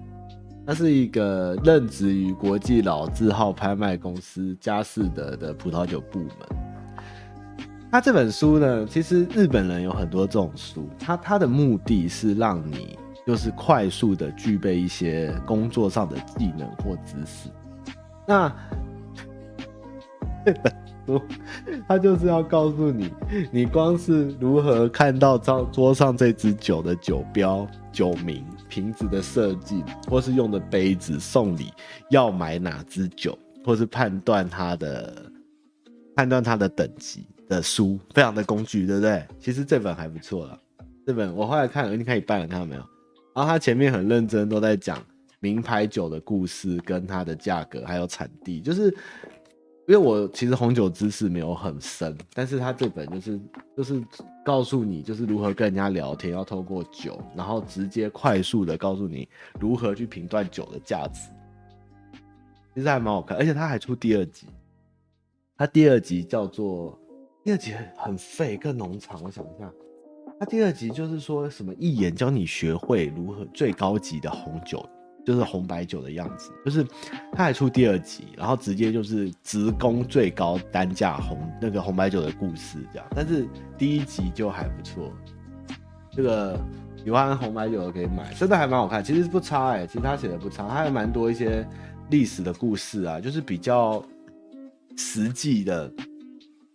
[0.64, 6.28] 他是一个任职于国际老字号拍卖公司佳士得的葡萄酒部门。
[7.90, 17.48] 他这本书呢，其实日本人有很多这种书，他他的目的是让你就是快速的具备一些工作上的技能或知识。
[18.24, 18.48] 那
[20.44, 20.72] 这 本
[21.88, 23.10] 他就是要告诉你，
[23.50, 28.44] 你光是如何看到桌桌上这支酒的酒标、酒名。
[28.68, 31.72] 瓶子的设计，或是用的杯子、送礼
[32.10, 35.32] 要买哪支酒，或是判断它的
[36.16, 39.24] 判断它的等级的书，非常的工具，对不对？
[39.38, 40.58] 其实这本还不错了，
[41.06, 42.82] 这本我后来看了，已经看一半了，看到没有？
[43.36, 45.00] 然后他前面很认真，都在讲
[45.38, 48.92] 名牌酒的故事跟它的价格还有产地，就是。
[49.88, 53.40] 因为我其实红酒知识没有很深，但是他这本就是
[53.76, 54.02] 就是
[54.44, 59.28] 告诉你就是如何跟人家聊天，要透过酒，然后直接快速的告诉你
[59.60, 61.30] 如何去评断酒的价值，
[62.74, 64.48] 其实还蛮好看，而且他还出第二集，
[65.56, 66.98] 他第二集叫做
[67.44, 69.72] 第二集很废更农场，我想一下，
[70.40, 74.84] 他第二集就是说什么一眼教你学会如何最高级的红酒。
[75.26, 76.86] 就是红白酒的样子，就是
[77.32, 83.44] 他还出第二集，然后直接就是直攻最高单价红那个红白酒的故事这样，但是
[83.76, 85.12] 第一集就还不错，
[86.12, 86.56] 这个
[87.02, 91.66] 喜欢红白酒的可以买，真的还蛮好看，其实不差哎、其实他写的不差，他还蛮多一些
[92.10, 94.00] 历史的故事啊，就是比较
[94.96, 95.92] 实际的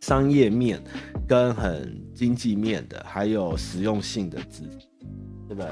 [0.01, 0.83] 商业面
[1.25, 4.63] 跟很经济面的，还有实用性的字，
[5.47, 5.69] 对不对？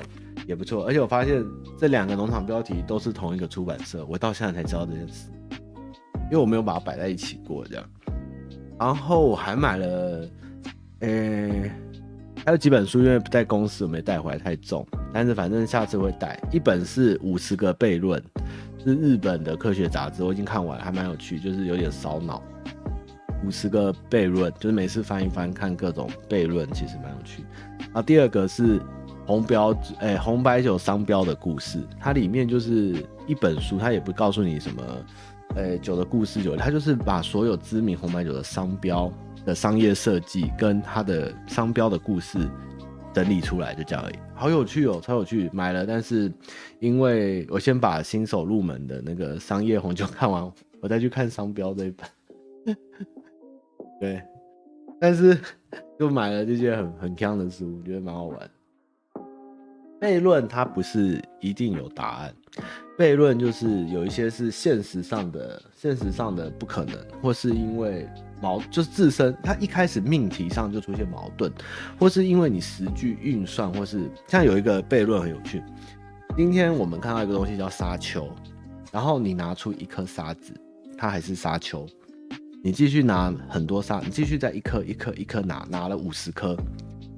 [0.50, 1.46] 也不错，而且我发现
[1.78, 5.30] 这两个农场标题都是同一个出版社，我到现在才知道这件事，
[6.24, 7.86] 因为我没有把它摆在一起过这样。
[8.80, 10.28] 然后我还买了，
[11.02, 11.72] 呃、欸，
[12.44, 14.84] 还有几本书，因为不在公司我没带回来太重，
[15.14, 16.42] 但是反正下次会带。
[16.52, 18.20] 一本是五十个悖论，
[18.84, 22.42] 是日本的科学杂志，我已经看完了，还蛮有趣，就是有点烧脑。
[23.46, 27.44] 五十个悖论，就是每次翻一翻看各种悖论，其实蛮有趣。
[27.82, 28.82] 然后第二个是。
[29.30, 32.96] 红标，哎、红白酒商标的故事，它里面就是
[33.28, 34.84] 一本书，它也不告诉你什么，
[35.56, 39.14] 呃、酒的故事酒，它就是把所有知名红白酒的商标
[39.46, 42.40] 的商业设计跟它的商标的故事
[43.14, 44.16] 整理出来，就这样而已。
[44.34, 46.32] 好有趣哦，超有趣，买了，但是
[46.80, 50.52] 因为我先把新手入门的那个商业红酒看完，
[50.82, 52.76] 我再去看商标这一本，
[54.02, 54.24] 对，
[55.00, 55.38] 但是
[56.00, 58.50] 就买了这些很很锵的书，我觉得蛮好玩。
[60.00, 62.34] 悖论它不是一定有答案，
[62.98, 68.08] 悖论就是有一些是现实上的，现实上的不可能，或是因为
[68.42, 71.52] 矛就是自身它一开始命题上就出现矛盾，
[72.00, 75.62] 或是因为你实际运算，或是像有一个悖论很有趣。
[76.38, 78.26] 今天我们看到一个东西叫沙丘，
[78.94, 80.54] 然后你拿出一颗沙子，
[80.98, 81.86] 它还是沙丘，
[82.64, 86.56] 你继续拿很多沙，你继续再一颗一颗一颗拿，拿了五十颗，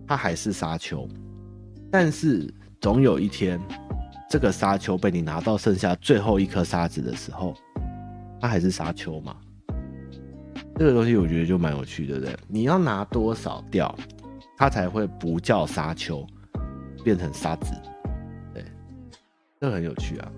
[0.07, 1.07] 它还是沙丘，
[1.91, 2.51] 但是。
[2.82, 3.61] 总有一天，
[4.27, 7.53] 这个沙丘被你拿到剩下最后一颗沙子的时候，
[8.41, 9.38] 它还是沙丘吗？
[10.77, 12.39] 这个东西我觉得就蛮有趣的，对不对？
[12.47, 13.95] 你要拿多少掉，
[14.57, 16.25] 它才会不叫沙丘，
[17.03, 17.71] 变成沙子？
[18.51, 18.65] 对，
[19.59, 20.32] 这很有趣啊。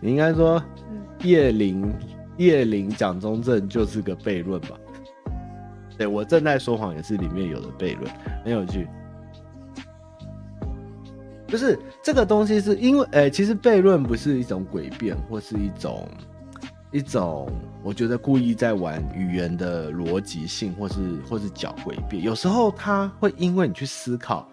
[0.00, 0.62] 你 应该说
[1.24, 1.92] 叶灵
[2.36, 4.78] 叶灵蒋中正就是个悖论吧？
[5.98, 8.08] 对，我正在说谎也是里面有的悖论，
[8.44, 8.86] 很有趣。
[11.54, 16.04] 就是这个东西，是因为，哎、欸，其实悖论不是一种诡辩，或是一种
[16.90, 17.48] 一种，
[17.84, 20.94] 我觉得故意在玩语言的逻辑性，或是
[21.30, 22.20] 或是狡诡辩。
[22.20, 24.50] 有时候它会因为你去思考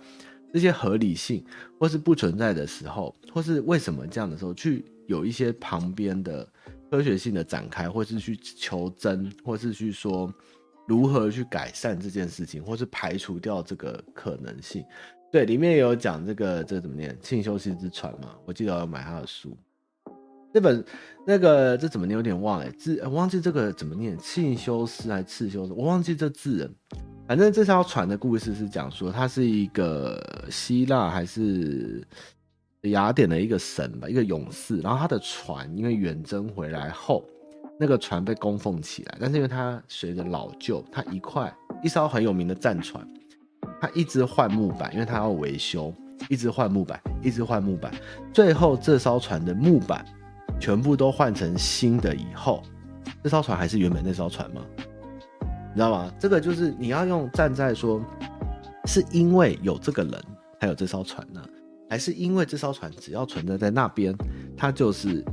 [0.54, 1.44] 这些合理性，
[1.80, 6.48] 或是不存在的时候，或是为什么这样的时候，去有一些旁边的
[6.92, 10.32] 科学性的展开，或是去求真，或是去说
[10.88, 14.86] 如何去改善这件事情，或是排除掉这个可能性。
[15.32, 17.18] 对，里面有讲这个这个怎么念？
[17.22, 19.58] 庆修斯之船嘛，我记得我要买他的书。
[20.54, 20.84] 这本
[21.26, 22.18] 那个这怎么念？
[22.18, 24.18] 有点忘了字，忘记这个怎么念？
[24.18, 25.72] 庆修斯还是刺修斯？
[25.72, 26.72] 我忘记这字了。
[27.26, 30.22] 反正这艘船的故事是讲说，它是一个
[30.52, 32.06] 希腊还是
[32.82, 34.82] 雅典的一个神吧，一个勇士。
[34.82, 37.24] 然后他的船因为远征回来后，
[37.80, 43.08] 那个船被供奉起来，但是因为它随着老旧，它一块一艘很有名的战船。
[43.82, 45.92] 他一直换木板，因为他要维修，
[46.30, 47.92] 一直换木板，一直换木板，
[48.32, 50.06] 最后这艘船的木板
[50.60, 52.62] 全部都换成新的以后，
[53.24, 54.62] 这艘船还是原本那艘船吗？
[55.42, 56.14] 你知道吗？
[56.20, 58.00] 这个就是你要用站在说，
[58.86, 60.14] 是因为有这个人
[60.60, 61.42] 才有这艘船呢，
[61.90, 64.16] 还是因为这艘船只要存在在那边，
[64.56, 65.26] 它就是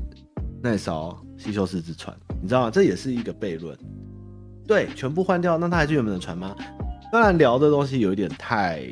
[0.62, 2.16] 那艘西修斯之船？
[2.40, 2.70] 你知道吗？
[2.70, 3.76] 这也是一个悖论。
[4.66, 6.56] 对，全部换掉，那它还是原本的船吗？
[7.10, 8.86] 当然聊的东西有一点太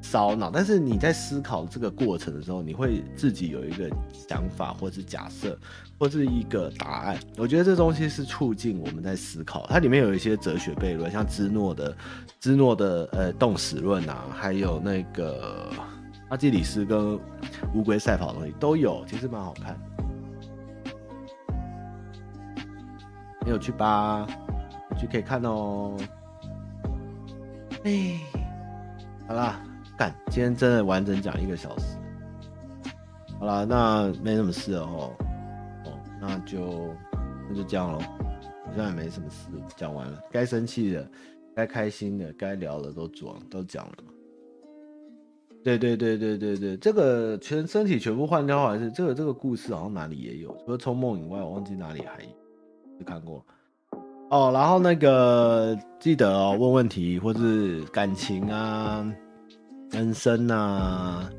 [0.00, 5.58] 烧脑，但是你在思考这个过程的时候，你会自己有一个想法，或是假设，
[5.98, 7.18] 或是一个答案。
[7.36, 9.66] 我觉得这东西是促进我们在思考。
[9.68, 11.96] 它里面有一些哲学悖论，像芝诺的
[12.38, 15.72] 芝诺的呃动史论啊，还有那个
[16.28, 17.18] 阿基里斯跟
[17.74, 19.76] 乌龟赛跑的东西都有，其实蛮好看。
[23.46, 24.24] 有趣吧？
[24.96, 25.96] 去可以看哦。
[27.84, 28.18] 哎，
[29.28, 29.62] 好啦，
[29.98, 31.98] 干，今天真的完整讲一个小时。
[33.38, 35.12] 好啦，那没什么事了哦。
[35.84, 36.94] 哦，那就
[37.46, 37.98] 那就这样喽。
[37.98, 40.18] 好像也没什么事，讲完了。
[40.30, 41.06] 该生气的、
[41.54, 43.94] 该开心的、该聊的都讲都讲了。
[45.62, 52.22] 对对对对对对，这个全身体全部换掉还是这个这个故事好像哪里也有，除了冲梦以外，我忘记哪里还
[52.98, 53.44] 有看过。
[54.34, 59.06] 哦，然后那个记得哦，问问题或是感情啊、
[59.92, 61.30] 人生啊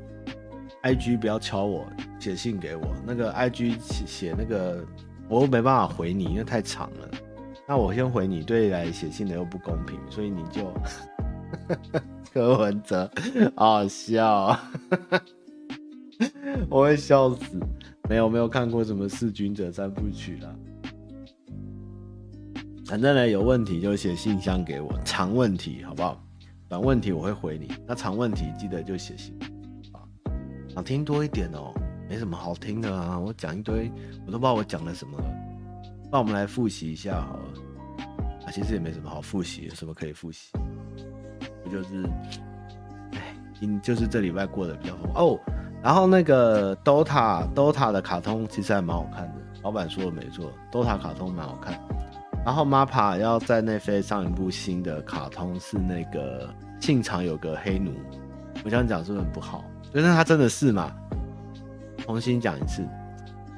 [0.82, 1.84] ，IG 不要敲我，
[2.18, 2.86] 写信给我。
[3.06, 4.82] 那个 IG 写写那个，
[5.28, 7.10] 我又没办法回你，因为太长了。
[7.68, 10.72] 那我先回你，对来写信的又不公平，所以你就。
[12.32, 13.10] 柯文哲，
[13.54, 14.58] 好好笑，
[16.70, 17.60] 我会笑死。
[18.08, 20.48] 没有没有看过什么弑君者三部曲啦。
[22.86, 26.22] 反正呢，有问题就写信箱给我，长问题好不好？
[26.68, 27.72] 短问题我会回你。
[27.84, 29.36] 那长问题记得就写信
[29.92, 29.98] 啊，
[30.68, 31.74] 想听多一点哦。
[32.08, 33.90] 没什么好听的啊，我讲一堆，
[34.24, 35.18] 我都不知道我讲了什么。
[36.12, 37.44] 那我们来复习一下好了。
[38.44, 40.52] 啊，其实也没什么好复习，有什么可以复习？
[41.64, 42.08] 不就是，
[43.14, 45.36] 哎，今就是这礼拜过得比较丰哦。
[45.82, 49.34] 然后那个 Dota Dota 的卡通其实还蛮好看的，
[49.64, 51.76] 老板说的没错，Dota 卡通蛮好看。
[52.46, 56.48] 然后 MAPPA 要在奈飞上一部新的卡通，是那个
[56.80, 57.92] 信长有个黑奴。
[58.64, 59.64] 我这样讲是不是很不好？
[59.92, 60.96] 但是他真的是嘛？
[61.98, 62.88] 重新讲一次，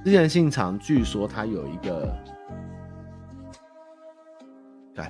[0.02, 2.16] 之前信长据说他有一个。
[4.94, 5.06] 对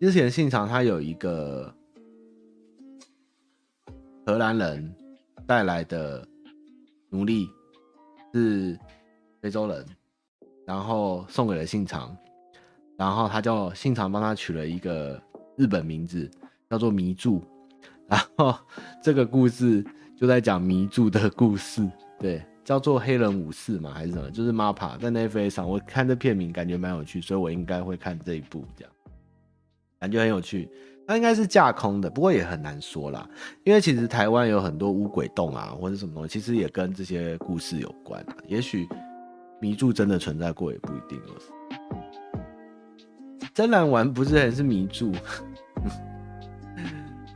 [0.00, 1.74] 之前信长他有一个
[4.24, 4.94] 荷兰人
[5.48, 6.24] 带来的
[7.08, 7.48] 奴隶
[8.32, 8.78] 是
[9.42, 9.84] 非洲人，
[10.70, 12.16] 然后送给了信长，
[12.96, 15.20] 然后他叫信长帮他取了一个
[15.56, 16.30] 日本名字，
[16.70, 17.42] 叫做祢助，
[18.06, 18.54] 然后
[19.02, 19.84] 这个故事
[20.16, 21.84] 就在讲祢助的故事，
[22.20, 28.92] 对，叫做黑人武士嘛还是什么，就是 MAPA 在 NFA 上，我看这片名感觉蛮有趣，所以我应该会看这一部这样。
[29.98, 30.70] 感觉很有趣，
[31.04, 33.28] 它应该是架空的，不过也很难说啦。
[33.64, 38.24] 因为其实台湾有很多乌鬼洞啊，或者什么东西，其实也跟这些故事有关。
[38.46, 38.88] 也许
[39.60, 41.20] 祢助真的存在过，也不一定。
[43.52, 45.12] 真兰丸不是 很是祢助？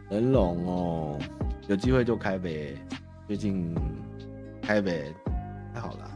[0.08, 1.18] 很龙哦，
[1.68, 2.76] 有机会就开呗。
[3.26, 3.74] 最近
[4.62, 5.12] 开呗，
[5.72, 6.10] 太好了，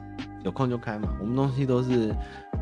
[0.45, 1.17] 有空就开嘛。
[1.21, 2.15] 我们东西都是。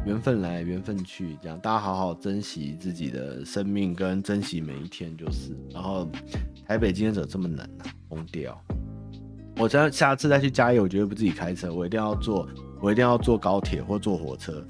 [0.04, 5.50] 缘分来，缘分去，这样大家好好珍惜自己的生命，跟珍惜每一天就是。
[5.72, 6.08] 然后
[6.64, 7.90] 台北今天怎么这么冷啊？
[8.08, 8.56] 疯掉！
[9.56, 12.48] 我再下次再去加油，我绝对不自己开车，我一定要坐，
[12.80, 14.64] 我一定要坐高铁或坐火车。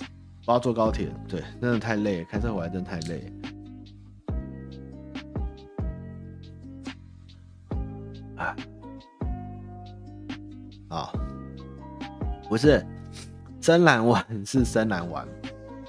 [0.47, 3.33] 我要坐高铁，对，真的太累，开车回来真的太累。
[8.37, 8.57] 啊，
[10.89, 11.13] 啊，
[12.49, 12.85] 不是。
[13.61, 15.27] 深蓝丸是深蓝丸，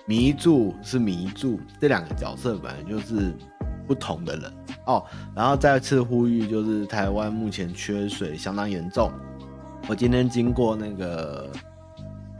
[0.07, 3.31] 迷住是迷住，这两个角色本来就是
[3.85, 4.51] 不同的人
[4.87, 5.05] 哦。
[5.35, 9.11] 然后再次呼吁，就是台湾目前缺水相当严重。
[9.87, 11.51] 我今天经过那个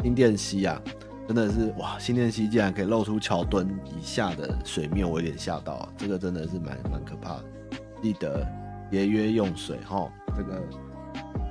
[0.04, 0.82] 新电溪啊，
[1.28, 7.46] 真的是哇，新电溪竟然可以露出桥墩以下的水面，我有点吓到，这个真的是蛮蛮可怕的。
[8.02, 8.48] 记得
[8.92, 10.62] 节约用水哈，这个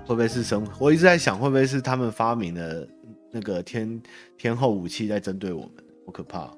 [0.06, 0.66] 会不会是生？
[0.78, 2.88] 我一直在想，会不会是他们发明的？
[3.32, 4.00] 那个天
[4.38, 5.72] 天后武器在针对我们，
[6.06, 6.50] 好可怕！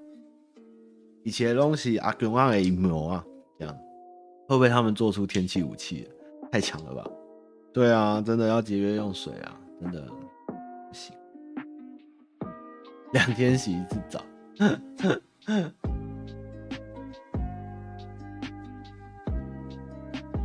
[1.25, 3.25] 以前的东西阿公阿的阴谋啊，
[3.59, 3.75] 这样
[4.47, 6.07] 会不会他们做出天气武器？
[6.53, 7.05] 太强了吧？
[7.73, 10.07] 对啊，真的要节约用水啊，真的。
[13.13, 14.21] 两天洗一次澡。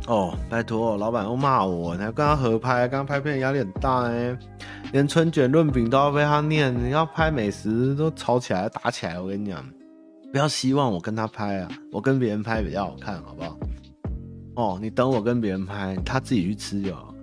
[0.06, 4.36] 哦，拜托，老板又骂我，还跟他合拍，跟他拍片压力很大哎。
[4.92, 9.18] 连春卷润饼都要被他念，你要拍美食都吵起来打起来。
[9.18, 9.64] 我跟你讲，
[10.30, 13.58] 不要希望我跟他拍啊，我跟别人拍比较好看，好不好？
[14.56, 17.14] 哦，你等我跟别人拍，他自己去吃就好。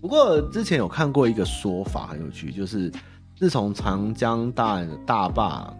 [0.00, 2.92] 不过之前有看过一个说法很有趣，就是
[3.40, 5.74] 自从长江大大坝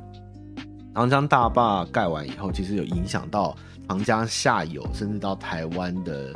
[0.95, 3.55] 长江大坝盖完以后，其实有影响到
[3.87, 6.33] 长江下游，甚至到台湾的。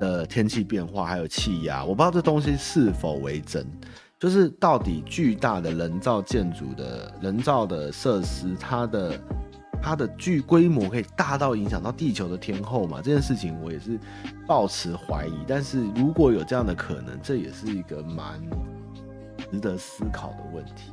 [0.00, 3.66] 的天气变化还有气压，我不知道这东西是否为真，
[4.18, 9.20] 就是到底巨大的人造建筑的人造的设施，它的
[9.82, 13.02] 它的巨规模可以大到影响到地球的天候嘛？
[13.02, 14.00] 这件事情我也是
[14.46, 18.40] 抱持怀疑，但是如果有这样的可能，这也是一个蛮
[19.50, 20.92] 值得思考的问题。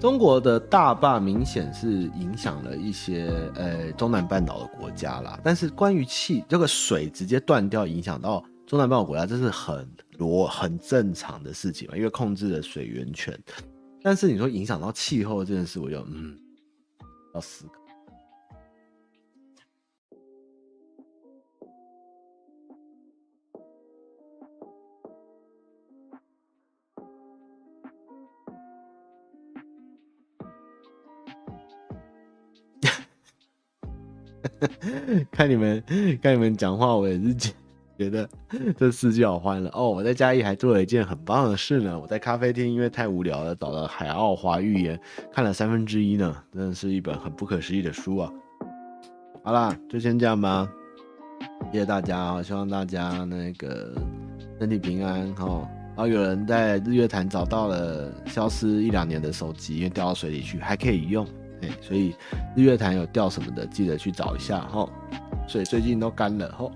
[0.00, 13.36] 中国的大坝明显是影响了一些呃中南半岛的国家啦，但是关于气这个水直接断掉，影响到中南半岛国家，这是很罗很正常的事情嘛，因为控制了水源权。
[14.00, 16.38] 但是你说影响到气候这件事，我就嗯
[17.34, 17.77] 要思考。
[35.32, 35.82] 看你们
[36.22, 37.34] 看你们讲话，我也是
[37.98, 38.28] 觉得
[38.76, 39.90] 这世界好欢乐哦！
[39.90, 44.96] 我在嘉义还做了一件很棒的事呢，我在咖啡厅因为太无聊了，找了《海奥华寓言》
[45.32, 48.32] 看了三分之一呢，真的是一本很不可思议的书啊！
[49.42, 50.68] 好啦，就先这样吧，
[51.72, 52.42] 谢谢大家啊！
[52.42, 53.92] 希望大家那个
[54.60, 55.68] 身体平安哈。
[55.96, 61.26] 然后有人在日月潭找到了消失一两年的手机，因为掉到水里去，还可以用。
[61.62, 62.14] 哎，所以
[62.54, 64.88] 日月潭有钓什么的，记得去找一下哈。
[65.46, 66.70] 所以最近都干了哈。